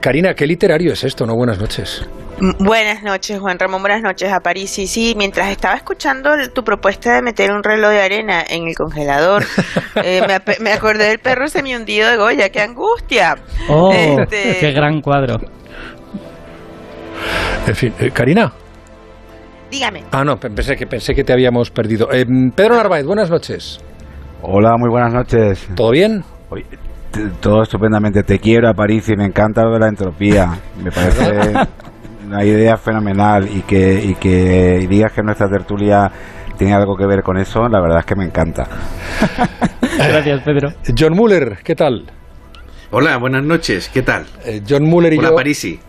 Karina, 0.00 0.34
qué 0.34 0.46
literario 0.46 0.92
es 0.92 1.04
esto, 1.04 1.24
¿no? 1.24 1.34
Buenas 1.36 1.58
noches. 1.58 2.04
Buenas 2.58 3.02
noches, 3.02 3.38
Juan 3.38 3.58
Ramón. 3.58 3.80
Buenas 3.82 4.02
noches 4.02 4.32
a 4.32 4.40
París. 4.40 4.70
Sí, 4.70 4.86
sí, 4.86 5.14
mientras 5.16 5.50
estaba 5.50 5.74
escuchando 5.76 6.30
tu 6.54 6.64
propuesta 6.64 7.14
de 7.14 7.22
meter 7.22 7.52
un 7.52 7.62
reloj 7.62 7.90
de 7.90 8.00
arena 8.02 8.42
en 8.48 8.66
el 8.68 8.74
congelador, 8.74 9.44
eh, 10.02 10.20
me, 10.60 10.72
acordé 10.72 11.04
del 11.08 11.18
perro 11.20 11.48
semihundido 11.48 12.08
de 12.10 12.16
Goya. 12.16 12.48
¡Qué 12.50 12.60
angustia! 12.60 13.36
Oh, 13.68 13.92
Este- 13.92 14.56
qué 14.58 14.72
gran 14.72 15.00
cuadro. 15.00 15.38
En 17.66 17.74
fin, 17.76 17.92
eh, 18.00 18.10
Karina. 18.10 18.52
Dígame. 19.70 20.02
Ah, 20.10 20.24
no, 20.24 20.38
pe- 20.40 20.50
pensé 20.50 20.76
que, 20.76 20.86
pensé 20.86 21.14
que 21.14 21.22
te 21.24 21.32
habíamos 21.32 21.70
perdido. 21.70 22.08
Eh, 22.12 22.26
Pedro 22.54 22.74
Narváez, 22.74 23.04
buenas 23.06 23.30
noches. 23.30 23.80
Hola, 24.42 24.76
muy 24.78 24.88
buenas 24.88 25.12
noches. 25.12 25.68
¿Todo 25.74 25.90
bien? 25.90 26.24
Oye, 26.48 26.64
todo 27.40 27.62
estupendamente. 27.62 28.22
Te 28.22 28.38
quiero 28.38 28.68
a 28.68 28.74
París 28.74 29.08
y 29.08 29.16
me 29.16 29.26
encanta 29.26 29.62
lo 29.64 29.72
de 29.72 29.80
la 29.80 29.88
entropía. 29.88 30.58
Me 30.82 30.90
parece 30.90 31.52
una 32.26 32.44
idea 32.44 32.76
fenomenal 32.78 33.48
y 33.54 33.60
que, 33.62 34.02
y 34.02 34.14
que 34.14 34.86
digas 34.88 35.12
que 35.12 35.22
nuestra 35.22 35.48
tertulia 35.48 36.10
tiene 36.56 36.74
algo 36.74 36.96
que 36.96 37.06
ver 37.06 37.22
con 37.22 37.38
eso, 37.38 37.68
la 37.68 37.80
verdad 37.80 38.00
es 38.00 38.06
que 38.06 38.14
me 38.16 38.24
encanta. 38.24 38.66
Gracias, 39.98 40.42
Pedro. 40.42 40.72
John 40.96 41.14
Muller, 41.14 41.58
¿qué 41.62 41.74
tal? 41.74 42.06
Hola, 42.90 43.18
buenas 43.18 43.44
noches, 43.44 43.90
¿qué 43.92 44.02
tal? 44.02 44.26
Eh, 44.44 44.62
John 44.68 44.84
Muller 44.84 45.12
y 45.12 45.18
Hola, 45.18 45.28
yo 45.30 45.34
Parisi. 45.36 45.80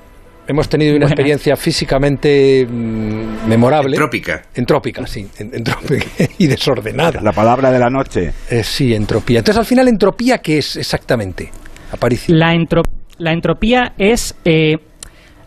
Hemos 0.51 0.69
tenido 0.69 0.91
una 0.91 0.99
Buenas. 1.05 1.11
experiencia 1.11 1.55
físicamente 1.55 2.65
mm, 2.69 3.47
memorable. 3.47 3.95
Entrópica. 3.95 4.41
Entrópica, 4.53 5.05
sí. 5.07 5.27
en- 5.39 5.55
entrópica 5.55 6.05
y 6.37 6.47
desordenada. 6.47 7.21
La 7.21 7.31
palabra 7.31 7.71
de 7.71 7.79
la 7.79 7.89
noche. 7.89 8.31
Eh, 8.49 8.63
sí, 8.63 8.93
entropía. 8.93 9.39
Entonces, 9.39 9.59
al 9.59 9.65
final, 9.65 9.87
¿entropía 9.87 10.37
qué 10.39 10.59
es 10.59 10.75
exactamente? 10.77 11.49
Aparicio. 11.91 12.35
La, 12.35 12.53
entro- 12.53 12.83
la 13.17 13.31
entropía 13.33 13.93
es, 13.97 14.35
eh, 14.45 14.75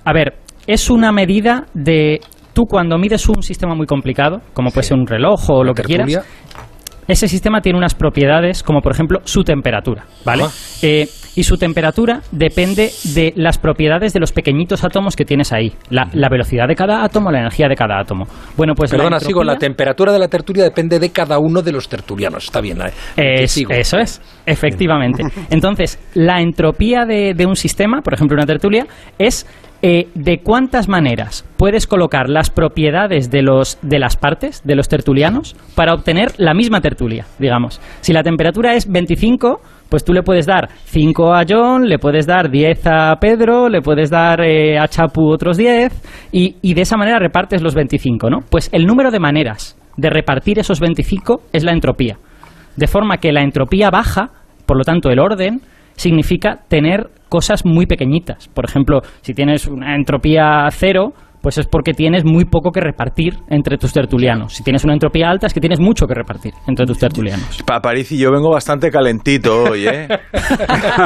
a 0.04 0.12
ver, 0.12 0.34
es 0.66 0.90
una 0.90 1.12
medida 1.12 1.66
de... 1.74 2.20
Tú 2.52 2.62
cuando 2.68 2.98
mides 2.98 3.28
un 3.28 3.42
sistema 3.42 3.74
muy 3.74 3.86
complicado, 3.86 4.40
como 4.52 4.70
puede 4.70 4.84
Sí. 4.84 4.88
ser 4.90 4.98
un 4.98 5.06
reloj 5.06 5.50
o 5.50 5.64
lo 5.64 5.74
que 5.74 5.82
quieras, 5.82 6.20
ese 7.08 7.26
sistema 7.28 7.60
tiene 7.60 7.76
unas 7.78 7.94
propiedades 7.94 8.62
como 8.62 8.80
por 8.80 8.92
ejemplo 8.92 9.20
su 9.24 9.42
temperatura, 9.42 10.04
¿vale? 10.24 10.44
Ajá. 10.44 10.52
Eh, 10.82 11.08
y 11.36 11.42
su 11.44 11.56
temperatura 11.56 12.20
depende 12.32 12.90
de 13.14 13.32
las 13.36 13.58
propiedades 13.58 14.12
de 14.12 14.20
los 14.20 14.32
pequeñitos 14.32 14.84
átomos 14.84 15.16
que 15.16 15.24
tienes 15.24 15.52
ahí. 15.52 15.72
La, 15.90 16.08
la 16.12 16.28
velocidad 16.28 16.66
de 16.68 16.74
cada 16.74 17.04
átomo, 17.04 17.30
la 17.30 17.40
energía 17.40 17.68
de 17.68 17.74
cada 17.76 17.98
átomo. 18.00 18.26
Bueno, 18.56 18.74
pues 18.74 18.92
la 18.92 18.98
Perdona, 18.98 19.20
sigo, 19.20 19.42
la 19.44 19.56
temperatura 19.56 20.12
de 20.12 20.18
la 20.18 20.28
tertulia 20.28 20.64
depende 20.64 20.98
de 20.98 21.10
cada 21.10 21.38
uno 21.38 21.62
de 21.62 21.72
los 21.72 21.88
tertulianos. 21.88 22.44
Está 22.44 22.60
bien, 22.60 22.78
eh, 22.80 22.92
Es- 23.44 23.52
sigo. 23.52 23.72
eso 23.72 23.98
es, 23.98 24.20
efectivamente. 24.46 25.22
Entonces, 25.50 25.98
la 26.14 26.40
entropía 26.40 27.04
de, 27.04 27.34
de 27.34 27.46
un 27.46 27.56
sistema, 27.56 28.00
por 28.02 28.14
ejemplo, 28.14 28.36
una 28.36 28.46
tertulia, 28.46 28.86
es 29.18 29.46
eh, 29.86 30.08
de 30.14 30.38
cuántas 30.38 30.88
maneras 30.88 31.44
puedes 31.58 31.86
colocar 31.86 32.30
las 32.30 32.48
propiedades 32.48 33.30
de, 33.30 33.42
los, 33.42 33.78
de 33.82 33.98
las 33.98 34.16
partes, 34.16 34.62
de 34.64 34.76
los 34.76 34.88
tertulianos, 34.88 35.54
para 35.74 35.92
obtener 35.92 36.32
la 36.38 36.54
misma 36.54 36.80
tertulia, 36.80 37.26
digamos. 37.38 37.82
Si 38.00 38.14
la 38.14 38.22
temperatura 38.22 38.76
es 38.76 38.90
25, 38.90 39.60
pues 39.90 40.02
tú 40.02 40.14
le 40.14 40.22
puedes 40.22 40.46
dar 40.46 40.70
5 40.86 41.34
a 41.34 41.42
John, 41.46 41.86
le 41.86 41.98
puedes 41.98 42.26
dar 42.26 42.50
10 42.50 42.86
a 42.86 43.16
Pedro, 43.20 43.68
le 43.68 43.82
puedes 43.82 44.08
dar 44.08 44.40
eh, 44.40 44.78
a 44.78 44.88
Chapu 44.88 45.30
otros 45.30 45.58
10, 45.58 45.92
y, 46.32 46.56
y 46.62 46.72
de 46.72 46.80
esa 46.80 46.96
manera 46.96 47.18
repartes 47.18 47.60
los 47.60 47.74
25, 47.74 48.30
¿no? 48.30 48.38
Pues 48.48 48.70
el 48.72 48.86
número 48.86 49.10
de 49.10 49.20
maneras 49.20 49.78
de 49.98 50.08
repartir 50.08 50.58
esos 50.58 50.80
25 50.80 51.42
es 51.52 51.62
la 51.62 51.72
entropía. 51.72 52.16
De 52.76 52.86
forma 52.86 53.18
que 53.18 53.32
la 53.32 53.42
entropía 53.42 53.90
baja, 53.90 54.30
por 54.64 54.78
lo 54.78 54.84
tanto 54.84 55.10
el 55.10 55.18
orden, 55.18 55.60
significa 55.96 56.60
tener 56.68 57.08
cosas 57.28 57.64
muy 57.64 57.86
pequeñitas. 57.86 58.48
Por 58.48 58.64
ejemplo, 58.64 59.00
si 59.22 59.34
tienes 59.34 59.66
una 59.66 59.96
entropía 59.96 60.66
cero, 60.70 61.12
pues 61.42 61.58
es 61.58 61.66
porque 61.66 61.92
tienes 61.92 62.24
muy 62.24 62.46
poco 62.46 62.70
que 62.72 62.80
repartir 62.80 63.34
entre 63.50 63.76
tus 63.76 63.92
tertulianos. 63.92 64.54
Si 64.54 64.62
tienes 64.64 64.82
una 64.84 64.94
entropía 64.94 65.28
alta, 65.28 65.46
es 65.46 65.52
que 65.52 65.60
tienes 65.60 65.78
mucho 65.78 66.06
que 66.06 66.14
repartir 66.14 66.54
entre 66.66 66.86
tus 66.86 66.96
tertulianos. 66.98 67.62
Pa 67.66 67.80
París 67.82 68.10
y 68.12 68.18
yo 68.18 68.32
vengo 68.32 68.50
bastante 68.50 68.90
calentito 68.90 69.64
hoy, 69.64 69.86
¿eh? 69.86 70.08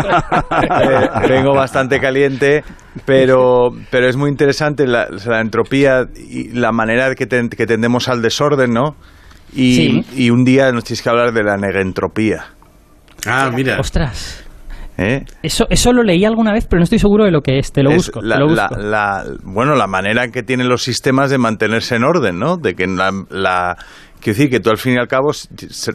Eh, 0.00 1.08
vengo 1.28 1.54
bastante 1.54 1.98
caliente, 2.00 2.62
pero, 3.04 3.70
pero 3.90 4.06
es 4.08 4.16
muy 4.16 4.30
interesante 4.30 4.86
la, 4.86 5.08
entropía 5.40 6.06
y 6.16 6.50
la 6.52 6.72
manera 6.72 7.14
que, 7.14 7.26
ten- 7.26 7.48
que 7.48 7.66
tendemos 7.66 8.08
al 8.08 8.22
desorden, 8.22 8.72
¿no? 8.72 8.94
Y, 9.52 9.74
Sí. 9.74 10.04
y 10.16 10.30
un 10.30 10.44
día 10.44 10.70
nos 10.72 10.84
tienes 10.84 11.02
que 11.02 11.08
hablar 11.08 11.32
de 11.32 11.42
la 11.42 11.56
negentropía. 11.56 12.44
Ah, 13.26 13.50
mira. 13.54 13.78
Ostras. 13.80 14.44
¿Eh? 14.98 15.24
Eso, 15.42 15.66
eso 15.70 15.92
lo 15.92 16.02
leí 16.02 16.24
alguna 16.24 16.52
vez, 16.52 16.66
pero 16.66 16.80
no 16.80 16.84
estoy 16.84 16.98
seguro 16.98 17.24
de 17.24 17.30
lo 17.30 17.40
que 17.40 17.58
es. 17.58 17.72
Te 17.72 17.82
lo 17.82 17.90
Es 17.90 17.96
busco. 17.96 18.20
la, 18.20 18.34
te 18.36 18.40
lo 18.42 18.48
la- 18.54 18.68
busco. 18.68 18.82
la- 18.82 19.24
bueno, 19.44 19.74
la 19.76 19.86
manera 19.86 20.24
en 20.24 20.32
que 20.32 20.42
tienen 20.42 20.68
los 20.68 20.82
sistemas 20.82 21.30
de 21.30 21.38
mantenerse 21.38 21.96
en 21.96 22.04
orden, 22.04 22.38
¿no? 22.38 22.56
De 22.56 22.74
que 22.74 22.86
la, 22.86 23.10
la- 23.30 23.76
quiero 24.20 24.36
decir 24.36 24.50
que 24.50 24.60
tú 24.60 24.70
al 24.70 24.78
fin 24.78 24.94
y 24.94 24.98
al 24.98 25.08
cabo 25.08 25.30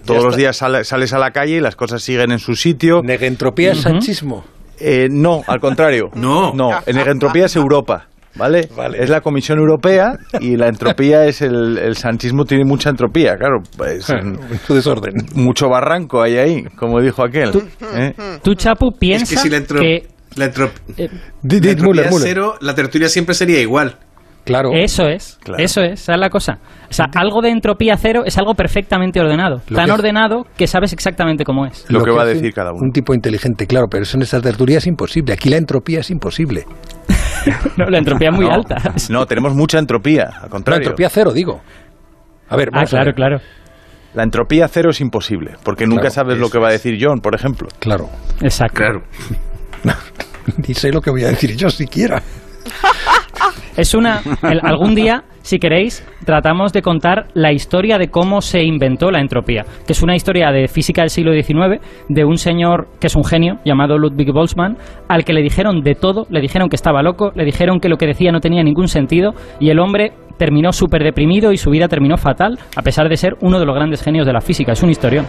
todos 0.05 0.23
los 0.23 0.35
días 0.37 0.57
sale- 0.57 0.83
sales 0.83 1.13
a 1.13 1.19
la 1.19 1.31
calle 1.31 1.57
y 1.57 1.59
las 1.59 1.75
cosas 1.75 2.01
siguen 2.01 2.31
en 2.31 2.39
su 2.39 2.55
sitio. 2.55 3.01
Negentropía 3.03 3.73
es 3.73 3.81
sanchismo. 3.81 4.43
Eh, 4.79 5.07
no, 5.11 5.41
al 5.47 5.59
contrario. 5.59 6.09
No. 6.15 6.53
No, 6.53 6.71
en 6.85 6.97
entropía 6.97 7.45
es 7.45 7.55
Europa. 7.55 8.07
¿Vale? 8.35 8.67
Vale. 8.75 8.97
Es 9.03 9.09
la 9.09 9.21
Comisión 9.21 9.59
Europea 9.59 10.13
y 10.39 10.55
la 10.57 10.67
entropía 10.67 11.25
es 11.25 11.41
el, 11.43 11.77
el 11.77 11.95
sanchismo 11.95 12.45
tiene 12.45 12.63
mucha 12.65 12.89
entropía, 12.89 13.35
claro, 13.35 13.61
pues 13.77 14.05
Su 14.65 14.73
desorden. 14.73 15.13
mucho 15.35 15.69
barranco 15.69 16.21
hay 16.21 16.37
ahí, 16.37 16.63
como 16.75 16.99
dijo 16.99 17.23
aquel. 17.23 17.51
¿eh? 17.95 18.13
Tú, 18.43 18.55
Chapu, 18.55 18.89
Es 18.89 18.97
piensas 18.99 19.29
que 19.29 19.37
si 19.37 19.49
la, 19.49 19.57
entro- 19.57 19.79
que 19.79 20.07
la, 20.35 20.51
entro- 20.51 20.71
eh, 20.97 21.09
la 21.43 21.55
entropía 21.55 21.83
Müller, 21.87 22.05
es 22.07 22.11
Müller. 22.11 22.27
cero, 22.27 22.55
la 22.61 22.73
tertulia 22.73 23.07
siempre 23.07 23.35
sería 23.35 23.59
igual. 23.61 23.97
Claro. 24.45 24.71
Eso 24.73 25.03
es, 25.07 25.37
Claro. 25.41 25.63
eso 25.63 25.81
es, 25.81 26.01
esa 26.01 26.13
es 26.15 26.19
la 26.19 26.29
cosa. 26.29 26.59
O 26.89 26.93
sea, 26.93 27.05
algo 27.15 27.39
de 27.41 27.49
entropía 27.49 27.95
cero 27.95 28.23
es 28.25 28.37
algo 28.37 28.55
perfectamente 28.55 29.21
ordenado. 29.21 29.61
Lo 29.69 29.77
Tan 29.77 29.85
que- 29.85 29.91
ordenado 29.93 30.45
que 30.57 30.67
sabes 30.67 30.91
exactamente 30.91 31.45
cómo 31.45 31.65
es. 31.65 31.85
Lo 31.89 32.03
que 32.03 32.11
va 32.11 32.23
a 32.23 32.25
decir 32.25 32.51
cada 32.53 32.71
uno. 32.71 32.79
Un 32.81 32.91
tipo 32.91 33.13
inteligente, 33.13 33.67
claro, 33.67 33.85
pero 33.89 34.03
eso 34.03 34.17
en 34.17 34.23
esta 34.23 34.41
tertulia 34.41 34.79
es 34.79 34.87
imposible. 34.87 35.31
Aquí 35.33 35.49
la 35.49 35.55
entropía 35.57 35.99
es 36.01 36.09
imposible. 36.09 36.65
No, 37.77 37.85
la 37.85 37.97
entropía 37.97 38.29
es 38.29 38.35
muy 38.35 38.45
No, 38.45 38.53
alta. 38.53 38.77
No, 39.09 39.25
tenemos 39.25 39.53
mucha 39.53 39.79
entropía, 39.79 40.29
al 40.35 40.41
La 40.43 40.49
contrario. 40.49 40.83
entropía 40.83 41.09
cero, 41.09 41.31
digo. 41.33 41.61
A 42.49 42.55
ver, 42.55 42.69
Ah, 42.69 42.75
vamos 42.75 42.89
a 42.89 42.91
claro, 42.91 43.05
ver. 43.05 43.15
claro. 43.15 43.37
La 44.13 44.23
entropía 44.23 44.67
cero 44.67 44.91
es 44.91 45.01
imposible, 45.01 45.55
porque 45.63 45.85
nunca 45.87 46.01
Claro, 46.03 46.13
sabes 46.15 46.37
lo 46.37 46.49
que 46.49 46.59
va 46.59 46.67
a 46.67 46.71
decir 46.71 46.97
John, 47.01 47.19
por 47.19 47.33
ejemplo. 47.33 47.67
Claro. 47.79 48.09
Exacto. 48.41 48.75
Claro. 48.77 49.01
Ni 50.67 50.73
sé 50.73 50.91
lo 50.91 51.01
que 51.01 51.09
voy 51.09 51.23
a 51.23 51.29
decir 51.29 51.55
yo 51.55 51.69
siquiera. 51.69 52.21
Es 53.75 53.93
una. 53.93 54.21
el- 54.43 54.59
algún 54.63 54.93
día, 54.93 55.23
si 55.43 55.59
queréis, 55.59 56.03
tratamos 56.25 56.71
de 56.73 56.81
contar 56.81 57.27
la 57.33 57.51
historia 57.51 57.97
de 57.97 58.07
cómo 58.07 58.41
se 58.41 58.63
inventó 58.63 59.11
la 59.11 59.19
entropía, 59.19 59.65
que 59.85 59.91
es 59.93 60.01
una 60.01 60.15
historia 60.15 60.51
de 60.51 60.67
física 60.69 61.01
del 61.01 61.09
siglo 61.09 61.33
XIX 61.33 61.79
de 62.09 62.25
un 62.25 62.37
señor 62.37 62.87
que 62.99 63.07
es 63.07 63.15
un 63.15 63.25
genio 63.25 63.59
llamado 63.65 63.97
Ludwig 63.97 64.31
Boltzmann, 64.31 64.77
al 65.09 65.25
que 65.25 65.33
le 65.33 65.41
dijeron 65.41 65.81
de 65.81 65.95
todo, 65.95 66.25
le 66.29 66.39
dijeron 66.41 66.69
que 66.69 66.77
estaba 66.77 67.03
loco, 67.03 67.31
le 67.35 67.43
dijeron 67.45 67.79
que 67.79 67.89
lo 67.89 67.97
que 67.97 68.07
decía 68.07 68.31
no 68.31 68.39
tenía 68.39 68.63
ningún 68.63 68.87
sentido 68.87 69.33
y 69.59 69.69
el 69.69 69.79
hombre 69.79 70.13
terminó 70.37 70.71
súper 70.71 71.03
deprimido 71.03 71.51
y 71.51 71.57
su 71.57 71.69
vida 71.69 71.87
terminó 71.87 72.17
fatal, 72.17 72.57
a 72.75 72.81
pesar 72.81 73.07
de 73.09 73.17
ser 73.17 73.33
uno 73.41 73.59
de 73.59 73.65
los 73.65 73.75
grandes 73.75 74.01
genios 74.01 74.25
de 74.25 74.33
la 74.33 74.41
física. 74.41 74.71
Es 74.71 74.81
un 74.81 74.89
historión. 74.89 75.27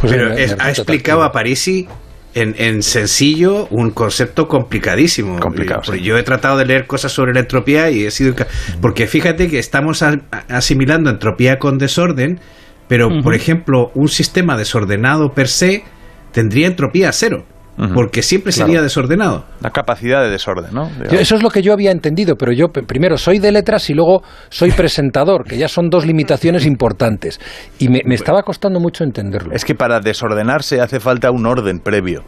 Pues 0.00 0.12
Pero 0.12 0.32
es- 0.34 0.54
ha 0.60 0.68
explicado 0.68 1.22
a 1.22 1.32
Parisi 1.32 1.88
en, 2.34 2.54
en 2.58 2.82
sencillo 2.82 3.66
un 3.70 3.90
concepto 3.90 4.48
complicadísimo. 4.48 5.38
Complicado, 5.40 5.82
porque 5.84 6.00
sí. 6.00 6.04
Yo 6.04 6.18
he 6.18 6.22
tratado 6.22 6.58
de 6.58 6.66
leer 6.66 6.86
cosas 6.86 7.12
sobre 7.12 7.32
la 7.32 7.40
entropía 7.40 7.90
y 7.90 8.04
he 8.04 8.10
sido... 8.10 8.34
Porque 8.80 9.06
fíjate 9.06 9.48
que 9.48 9.58
estamos 9.58 10.04
asimilando 10.48 11.10
entropía 11.10 11.58
con 11.58 11.78
desorden, 11.78 12.40
pero 12.88 13.22
por 13.22 13.34
ejemplo, 13.34 13.90
un 13.94 14.08
sistema 14.08 14.56
desordenado 14.56 15.32
per 15.32 15.48
se 15.48 15.84
tendría 16.32 16.66
entropía 16.66 17.12
cero, 17.12 17.46
Porque 17.94 18.22
siempre 18.22 18.52
sería 18.52 18.80
desordenado. 18.82 19.44
La 19.60 19.70
capacidad 19.70 20.22
de 20.22 20.30
desorden, 20.30 20.72
¿no? 20.72 20.88
Yo- 21.10 21.18
eso 21.18 21.34
es 21.34 21.42
lo 21.42 21.50
que 21.50 21.60
yo 21.60 21.72
había 21.72 21.90
entendido, 21.90 22.36
pero 22.36 22.52
yo 22.52 22.68
primero 22.68 23.16
soy 23.16 23.40
de 23.40 23.50
letras 23.50 23.90
y 23.90 23.94
luego 23.94 24.22
soy 24.48 24.70
presentador, 24.76 25.44
que 25.44 25.58
ya 25.58 25.66
son 25.68 25.88
dos 25.90 26.06
limitaciones 26.06 26.66
importantes. 26.66 27.40
Y 27.80 27.88
me, 27.88 28.00
me 28.04 28.14
estaba 28.14 28.42
costando 28.42 28.78
mucho 28.78 29.02
entenderlo. 29.02 29.52
Es 29.52 29.64
que 29.64 29.74
para 29.74 29.98
desordenarse 30.00 30.80
hace 30.80 31.00
falta 31.00 31.30
un 31.32 31.46
orden 31.46 31.80
previo. 31.80 32.22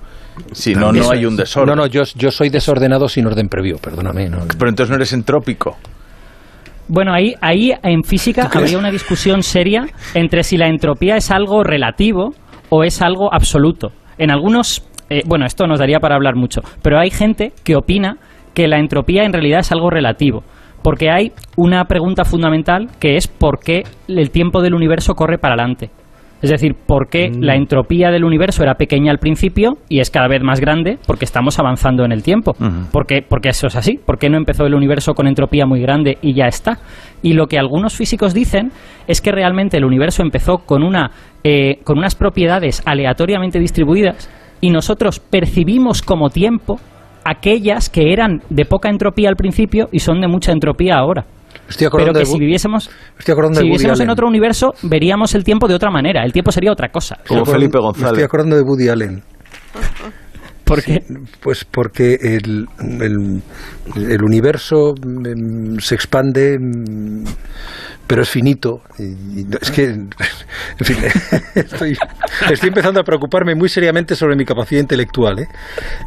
Si 0.53 0.75
no, 0.75 0.93
no 0.93 1.11
hay 1.11 1.25
un 1.25 1.37
desorden. 1.37 1.77
No, 1.77 1.83
no, 1.83 1.87
yo, 1.87 2.03
yo 2.17 2.31
soy 2.31 2.49
desordenado 2.51 3.09
sin 3.09 3.27
orden 3.27 3.49
previo, 3.49 3.79
perdóname. 3.79 4.29
no. 4.29 4.39
Pero 4.59 4.69
entonces 4.69 4.91
no 4.91 4.97
eres 4.97 5.13
entrópico. 5.13 5.77
Bueno, 6.89 7.13
ahí, 7.13 7.35
ahí 7.41 7.73
en 7.83 8.03
física 8.05 8.49
habría 8.53 8.79
una 8.79 8.91
discusión 8.91 9.43
seria 9.43 9.87
entre 10.15 10.45
si 10.45 10.57
la 10.57 10.69
entropía 10.69 11.17
es 11.17 11.31
algo 11.31 11.65
relativo 11.65 12.33
o 12.69 12.85
es 12.85 13.03
algo 13.03 13.33
absoluto. 13.33 13.89
En 14.19 14.31
algunos, 14.31 14.83
eh, 15.11 15.23
bueno, 15.27 15.47
esto 15.47 15.67
nos 15.67 15.79
daría 15.79 16.01
para 16.01 16.15
hablar 16.17 16.35
mucho, 16.37 16.61
pero 16.83 16.99
hay 16.99 17.11
gente 17.11 17.53
que 17.65 17.77
opina 17.77 18.17
que 18.55 18.69
la 18.69 18.79
entropía 18.79 19.25
en 19.25 19.33
realidad 19.33 19.61
es 19.61 19.73
algo 19.73 19.91
relativo. 19.91 20.43
Porque 20.83 21.11
hay 21.11 21.33
una 21.57 21.85
pregunta 21.87 22.25
fundamental 22.25 22.89
que 23.01 23.17
es 23.17 23.27
por 23.27 23.59
qué 23.59 23.83
el 24.09 24.31
tiempo 24.31 24.63
del 24.63 24.75
universo 24.75 25.15
corre 25.15 25.37
para 25.37 25.55
adelante. 25.55 25.91
Es 26.43 26.51
decir, 26.51 26.75
por 26.75 27.09
qué 27.09 27.31
Mm. 27.31 27.41
la 27.43 27.57
entropía 27.57 28.11
del 28.11 28.23
universo 28.25 28.63
era 28.63 28.75
pequeña 28.75 29.11
al 29.11 29.19
principio 29.19 29.79
y 29.89 30.01
es 30.01 30.11
cada 30.11 30.29
vez 30.29 30.43
más 30.43 30.61
grande 30.61 30.99
porque 31.07 31.25
estamos 31.25 31.59
avanzando 31.59 32.05
en 32.05 32.13
el 32.13 32.23
tiempo. 32.23 32.53
Ujú. 32.61 32.89
porque, 32.93 33.23
porque 33.27 33.49
eso 33.49 33.67
es 33.67 33.75
así. 33.75 33.99
¿Por 33.99 34.19
qué 34.19 34.29
no 34.29 34.37
empezó 34.37 34.65
el 34.67 34.75
universo 34.75 35.15
con 35.15 35.27
entropía 35.27 35.67
muy 35.67 35.81
grande 35.81 36.19
y 36.23 36.35
ya 36.35 36.47
está? 36.47 36.79
Y 37.23 37.33
lo 37.33 37.47
que 37.47 37.59
algunos 37.59 37.97
físicos 37.97 38.33
dicen 38.35 38.71
es 39.09 39.21
que 39.21 39.33
realmente 39.33 39.79
el 39.79 39.85
universo 39.85 40.23
empezó 40.23 40.59
con, 40.59 40.83
una, 40.85 41.11
eh, 41.43 41.79
con 41.85 41.99
unas 41.99 42.15
propiedades 42.15 42.83
aleatoriamente 42.87 43.59
distribuidas 43.59 44.31
y 44.61 44.71
nosotros 44.71 45.21
percibimos 45.21 46.03
como 46.03 46.31
tiempo 46.31 46.79
aquellas 47.25 47.91
que 47.91 48.13
eran 48.13 48.41
de 48.51 48.65
poca 48.65 48.89
entropía 48.89 49.29
al 49.29 49.37
principio 49.37 49.89
y 49.93 49.99
son 50.01 50.21
de 50.21 50.29
mucha 50.29 50.53
entropía 50.53 50.95
ahora. 50.97 51.25
Estoy 51.69 51.87
Pero 51.87 51.89
acordando 51.89 52.13
que 52.13 52.19
de 52.21 52.27
si 52.27 52.39
viviésemos, 52.39 52.91
estoy 53.19 53.33
acordando 53.33 53.59
si 53.59 53.65
viviésemos 53.65 53.99
en 54.01 54.11
otro 54.11 54.29
universo, 54.29 54.73
veríamos 54.83 55.35
el 55.35 55.43
tiempo 55.43 55.67
de 55.67 55.75
otra 55.75 55.91
manera. 55.91 56.23
El 56.25 56.33
tiempo 56.33 56.53
sería 56.53 56.71
otra 56.71 56.89
cosa. 56.91 57.17
Como 57.27 57.41
Estoy 57.41 57.55
Felipe 57.55 57.79
acordando- 57.79 57.83
González. 57.87 58.11
Estoy 58.13 58.25
acordando 58.25 58.57
de 58.57 58.63
Woody 58.63 58.89
Allen. 58.89 59.23
Porque 60.65 61.01
Pues 61.41 61.65
porque 61.65 62.15
el, 62.21 62.67
el, 63.01 63.43
el 63.97 64.23
universo 64.25 64.95
mm, 65.01 65.79
se 65.79 65.95
expande, 65.95 66.59
mm, 66.59 67.25
pero 68.07 68.23
es 68.23 68.29
finito. 68.29 68.83
Y, 68.99 69.03
y 69.41 69.45
no- 69.45 69.59
es 69.61 69.71
que, 69.71 69.85
en 69.85 70.09
fin, 70.83 70.97
estoy, 71.55 71.97
estoy 72.51 72.69
empezando 72.69 73.01
a 73.01 73.05
preocuparme 73.05 73.55
muy 73.55 73.69
seriamente 73.69 74.15
sobre 74.17 74.37
mi 74.37 74.45
capacidad 74.45 74.81
intelectual. 74.81 75.41
¿eh? 75.41 75.49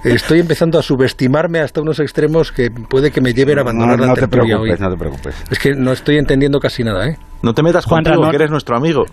Estoy 0.03 0.39
empezando 0.39 0.79
a 0.79 0.81
subestimarme 0.81 1.59
hasta 1.59 1.81
unos 1.81 1.99
extremos 1.99 2.51
que 2.51 2.71
puede 2.71 3.11
que 3.11 3.21
me 3.21 3.33
lleven 3.33 3.57
a 3.57 3.61
abandonar 3.61 3.97
no, 3.97 4.01
la 4.03 4.07
no 4.09 4.13
te 4.15 4.21
tertulia 4.21 4.55
preocupes, 4.57 4.79
hoy. 4.79 4.85
no 4.85 4.91
te 4.91 4.97
preocupes. 4.97 5.35
Es 5.51 5.59
que 5.59 5.73
no 5.75 5.91
estoy 5.91 6.17
entendiendo 6.17 6.59
casi 6.59 6.83
nada. 6.83 7.07
¿eh? 7.07 7.17
No 7.41 7.53
te 7.53 7.63
metas 7.63 7.85
Juan 7.85 8.03
contigo, 8.03 8.29
que 8.29 8.35
eres 8.35 8.51
nuestro 8.51 8.75
amigo. 8.77 9.05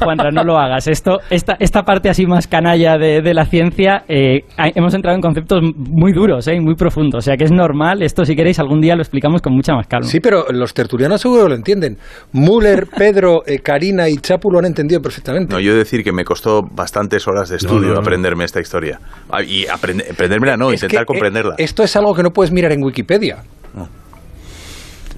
Juanra, 0.00 0.30
no 0.30 0.44
lo 0.44 0.58
hagas. 0.58 0.86
Esto, 0.88 1.18
esta, 1.30 1.56
esta 1.60 1.82
parte 1.84 2.08
así 2.08 2.26
más 2.26 2.46
canalla 2.46 2.96
de, 2.98 3.22
de 3.22 3.34
la 3.34 3.44
ciencia, 3.46 4.04
eh, 4.08 4.44
hemos 4.74 4.94
entrado 4.94 5.14
en 5.16 5.20
conceptos 5.22 5.60
muy 5.76 6.12
duros 6.12 6.46
eh, 6.48 6.54
y 6.54 6.60
muy 6.60 6.74
profundos. 6.74 7.18
O 7.18 7.22
sea 7.22 7.36
que 7.36 7.44
es 7.44 7.52
normal. 7.52 8.02
Esto, 8.02 8.24
si 8.24 8.34
queréis, 8.34 8.58
algún 8.58 8.80
día 8.80 8.94
lo 8.96 9.02
explicamos 9.02 9.42
con 9.42 9.52
mucha 9.54 9.74
más 9.74 9.86
calma. 9.86 10.06
Sí, 10.06 10.20
pero 10.20 10.46
los 10.50 10.74
tertulianos 10.74 11.20
seguro 11.20 11.48
lo 11.48 11.54
entienden. 11.54 11.98
Müller, 12.32 12.86
Pedro, 12.96 13.42
eh, 13.46 13.58
Karina 13.60 14.08
y 14.08 14.16
Chapu 14.16 14.50
lo 14.50 14.58
han 14.58 14.64
entendido 14.66 15.00
perfectamente. 15.00 15.52
No, 15.54 15.60
yo 15.60 15.74
decir 15.74 16.02
que 16.04 16.12
me 16.12 16.24
costó 16.24 16.62
bastantes 16.62 17.26
horas 17.28 17.48
de 17.48 17.56
estudio 17.56 17.80
No, 17.80 17.86
no, 17.88 17.94
no. 17.94 18.00
aprenderme 18.00 18.44
esta 18.44 18.60
historia. 18.60 18.98
Ah, 19.30 19.42
Y 19.42 19.66
aprende- 19.66 20.10
aprendérmela 20.10 20.56
no, 20.56 20.70
Es 20.70 20.82
intentar 20.82 21.00
que, 21.00 21.02
eh, 21.02 21.06
comprenderla. 21.06 21.54
esto 21.58 21.82
es 21.82 21.94
algo 21.96 22.14
que 22.14 22.22
no 22.22 22.30
puedes 22.30 22.52
mirar 22.52 22.72
en 22.72 22.82
Wikipedia. 22.82 23.38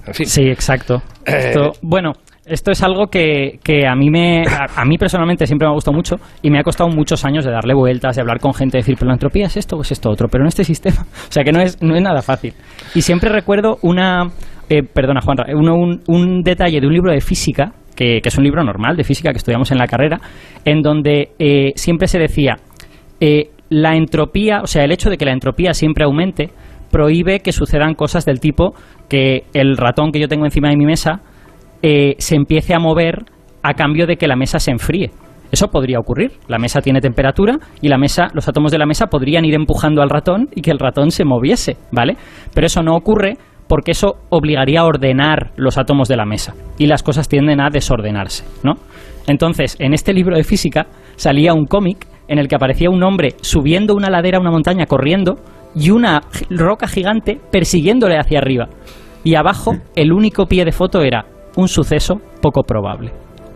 En 0.06 0.12
fin. 0.14 0.26
Sí, 0.26 0.42
exacto. 0.42 1.02
Esto, 1.24 1.72
bueno, 1.80 2.12
esto 2.46 2.70
es 2.70 2.82
algo 2.82 3.06
que, 3.06 3.58
que 3.62 3.86
a 3.86 3.94
mí 3.94 4.10
me 4.10 4.44
a, 4.46 4.84
mí 4.84 4.98
personalmente 4.98 5.46
siempre 5.46 5.66
me 5.66 5.70
ha 5.72 5.74
gustado 5.74 5.94
mucho 5.96 6.16
y 6.42 6.50
me 6.50 6.58
ha 6.58 6.62
costado 6.62 6.90
muchos 6.90 7.24
años 7.24 7.44
de 7.44 7.50
darle 7.50 7.74
vueltas, 7.74 8.16
de 8.16 8.22
hablar 8.22 8.38
con 8.40 8.52
gente, 8.54 8.76
de 8.76 8.82
decir, 8.82 8.96
pero 8.98 9.08
la 9.08 9.14
entropía 9.14 9.46
es 9.46 9.56
esto 9.56 9.76
o 9.76 9.82
es 9.82 9.92
esto 9.92 10.10
otro, 10.10 10.28
pero 10.28 10.44
en 10.44 10.48
este 10.48 10.64
sistema, 10.64 11.02
o 11.28 11.32
sea 11.32 11.42
que 11.44 11.52
no 11.52 11.60
es 11.60 11.80
no 11.82 11.94
es 11.96 12.02
nada 12.02 12.22
fácil. 12.22 12.52
Y 12.94 13.02
siempre 13.02 13.30
recuerdo 13.30 13.78
una 13.82 14.30
eh, 14.68 14.82
perdona 14.82 15.20
Juanra, 15.20 15.46
uno- 15.54 15.74
un, 15.74 16.00
un 16.06 16.42
detalle 16.42 16.80
de 16.80 16.86
un 16.86 16.92
libro 16.92 17.12
de 17.12 17.20
física 17.20 17.72
que, 17.96 18.20
que 18.20 18.28
es 18.28 18.36
un 18.38 18.44
libro 18.44 18.62
normal 18.64 18.96
de 18.96 19.04
física 19.04 19.30
que 19.30 19.38
estudiamos 19.38 19.70
en 19.70 19.78
la 19.78 19.86
carrera, 19.86 20.20
en 20.64 20.82
donde 20.82 21.30
eh, 21.38 21.72
siempre 21.76 22.08
se 22.08 22.18
decía 22.18 22.56
eh, 23.20 23.50
la 23.70 23.94
entropía, 23.96 24.60
o 24.62 24.66
sea, 24.66 24.84
el 24.84 24.92
hecho 24.92 25.08
de 25.10 25.16
que 25.16 25.24
la 25.24 25.32
entropía 25.32 25.72
siempre 25.74 26.04
aumente 26.04 26.50
prohíbe 26.90 27.40
que 27.40 27.52
sucedan 27.52 27.94
cosas 27.94 28.24
del 28.24 28.38
tipo 28.40 28.74
que 29.08 29.44
el 29.52 29.76
ratón 29.76 30.12
que 30.12 30.20
yo 30.20 30.28
tengo 30.28 30.44
encima 30.44 30.68
de 30.70 30.76
mi 30.76 30.84
mesa 30.86 31.20
eh, 31.86 32.16
se 32.16 32.34
empiece 32.34 32.72
a 32.72 32.78
mover 32.78 33.26
a 33.62 33.74
cambio 33.74 34.06
de 34.06 34.16
que 34.16 34.26
la 34.26 34.36
mesa 34.36 34.58
se 34.58 34.70
enfríe. 34.70 35.10
Eso 35.52 35.68
podría 35.68 35.98
ocurrir. 35.98 36.32
La 36.48 36.56
mesa 36.56 36.80
tiene 36.80 37.02
temperatura 37.02 37.58
y 37.82 37.88
la 37.88 37.98
mesa, 37.98 38.28
los 38.32 38.48
átomos 38.48 38.72
de 38.72 38.78
la 38.78 38.86
mesa 38.86 39.08
podrían 39.08 39.44
ir 39.44 39.52
empujando 39.52 40.00
al 40.00 40.08
ratón 40.08 40.48
y 40.54 40.62
que 40.62 40.70
el 40.70 40.78
ratón 40.78 41.10
se 41.10 41.26
moviese, 41.26 41.76
¿vale? 41.92 42.16
Pero 42.54 42.66
eso 42.66 42.82
no 42.82 42.96
ocurre 42.96 43.34
porque 43.68 43.90
eso 43.90 44.14
obligaría 44.30 44.80
a 44.80 44.86
ordenar 44.86 45.52
los 45.56 45.76
átomos 45.76 46.08
de 46.08 46.16
la 46.16 46.24
mesa 46.24 46.54
y 46.78 46.86
las 46.86 47.02
cosas 47.02 47.28
tienden 47.28 47.60
a 47.60 47.68
desordenarse, 47.68 48.46
¿no? 48.62 48.76
Entonces, 49.26 49.76
en 49.78 49.92
este 49.92 50.14
libro 50.14 50.38
de 50.38 50.44
física 50.44 50.86
salía 51.16 51.52
un 51.52 51.66
cómic 51.66 52.06
en 52.28 52.38
el 52.38 52.48
que 52.48 52.56
aparecía 52.56 52.88
un 52.88 53.02
hombre 53.02 53.34
subiendo 53.42 53.94
una 53.94 54.08
ladera 54.08 54.38
a 54.38 54.40
una 54.40 54.50
montaña 54.50 54.86
corriendo 54.86 55.34
y 55.74 55.90
una 55.90 56.22
roca 56.48 56.88
gigante 56.88 57.38
persiguiéndole 57.52 58.16
hacia 58.16 58.38
arriba. 58.38 58.70
Y 59.22 59.34
abajo, 59.34 59.72
el 59.96 60.14
único 60.14 60.46
pie 60.46 60.64
de 60.64 60.72
foto 60.72 61.02
era 61.02 61.26
un 61.56 61.68
suceso 61.68 62.20
poco 62.40 62.62
probable. 62.62 63.12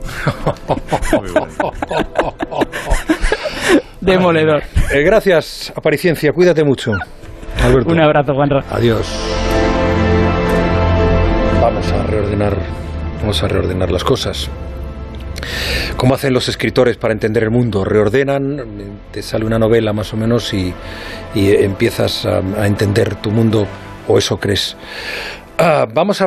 Demoledor. 4.00 4.62
Eh, 4.93 5.02
gracias, 5.02 5.73
Apariciencia. 5.76 6.33
Cuídate 6.33 6.64
mucho. 6.64 6.93
Alberto. 7.62 7.93
Un 7.93 8.00
abrazo, 8.00 8.35
Juanra. 8.35 8.64
Adiós. 8.71 9.07
Vamos 11.61 11.93
a 11.93 12.02
reordenar, 12.05 12.57
vamos 13.21 13.43
a 13.43 13.49
reordenar 13.49 13.90
las 13.90 14.05
cosas. 14.05 14.49
¿Cómo 15.97 16.14
hacen 16.14 16.33
los 16.33 16.49
escritores 16.49 16.97
para 16.97 17.12
entender 17.12 17.43
el 17.43 17.50
mundo? 17.50 17.85
Reordenan, 17.85 19.00
te 19.11 19.23
sale 19.23 19.45
una 19.45 19.59
novela 19.59 19.93
más 19.93 20.12
o 20.14 20.17
menos 20.17 20.55
y, 20.55 20.73
y 21.35 21.50
empiezas 21.57 22.25
a, 22.25 22.38
a 22.38 22.67
entender 22.67 23.17
tu 23.17 23.31
mundo, 23.31 23.67
o 24.07 24.19
eso 24.19 24.38
crees. 24.38 24.76
Ah, 25.59 25.87
vamos 25.93 26.14
a 26.14 26.17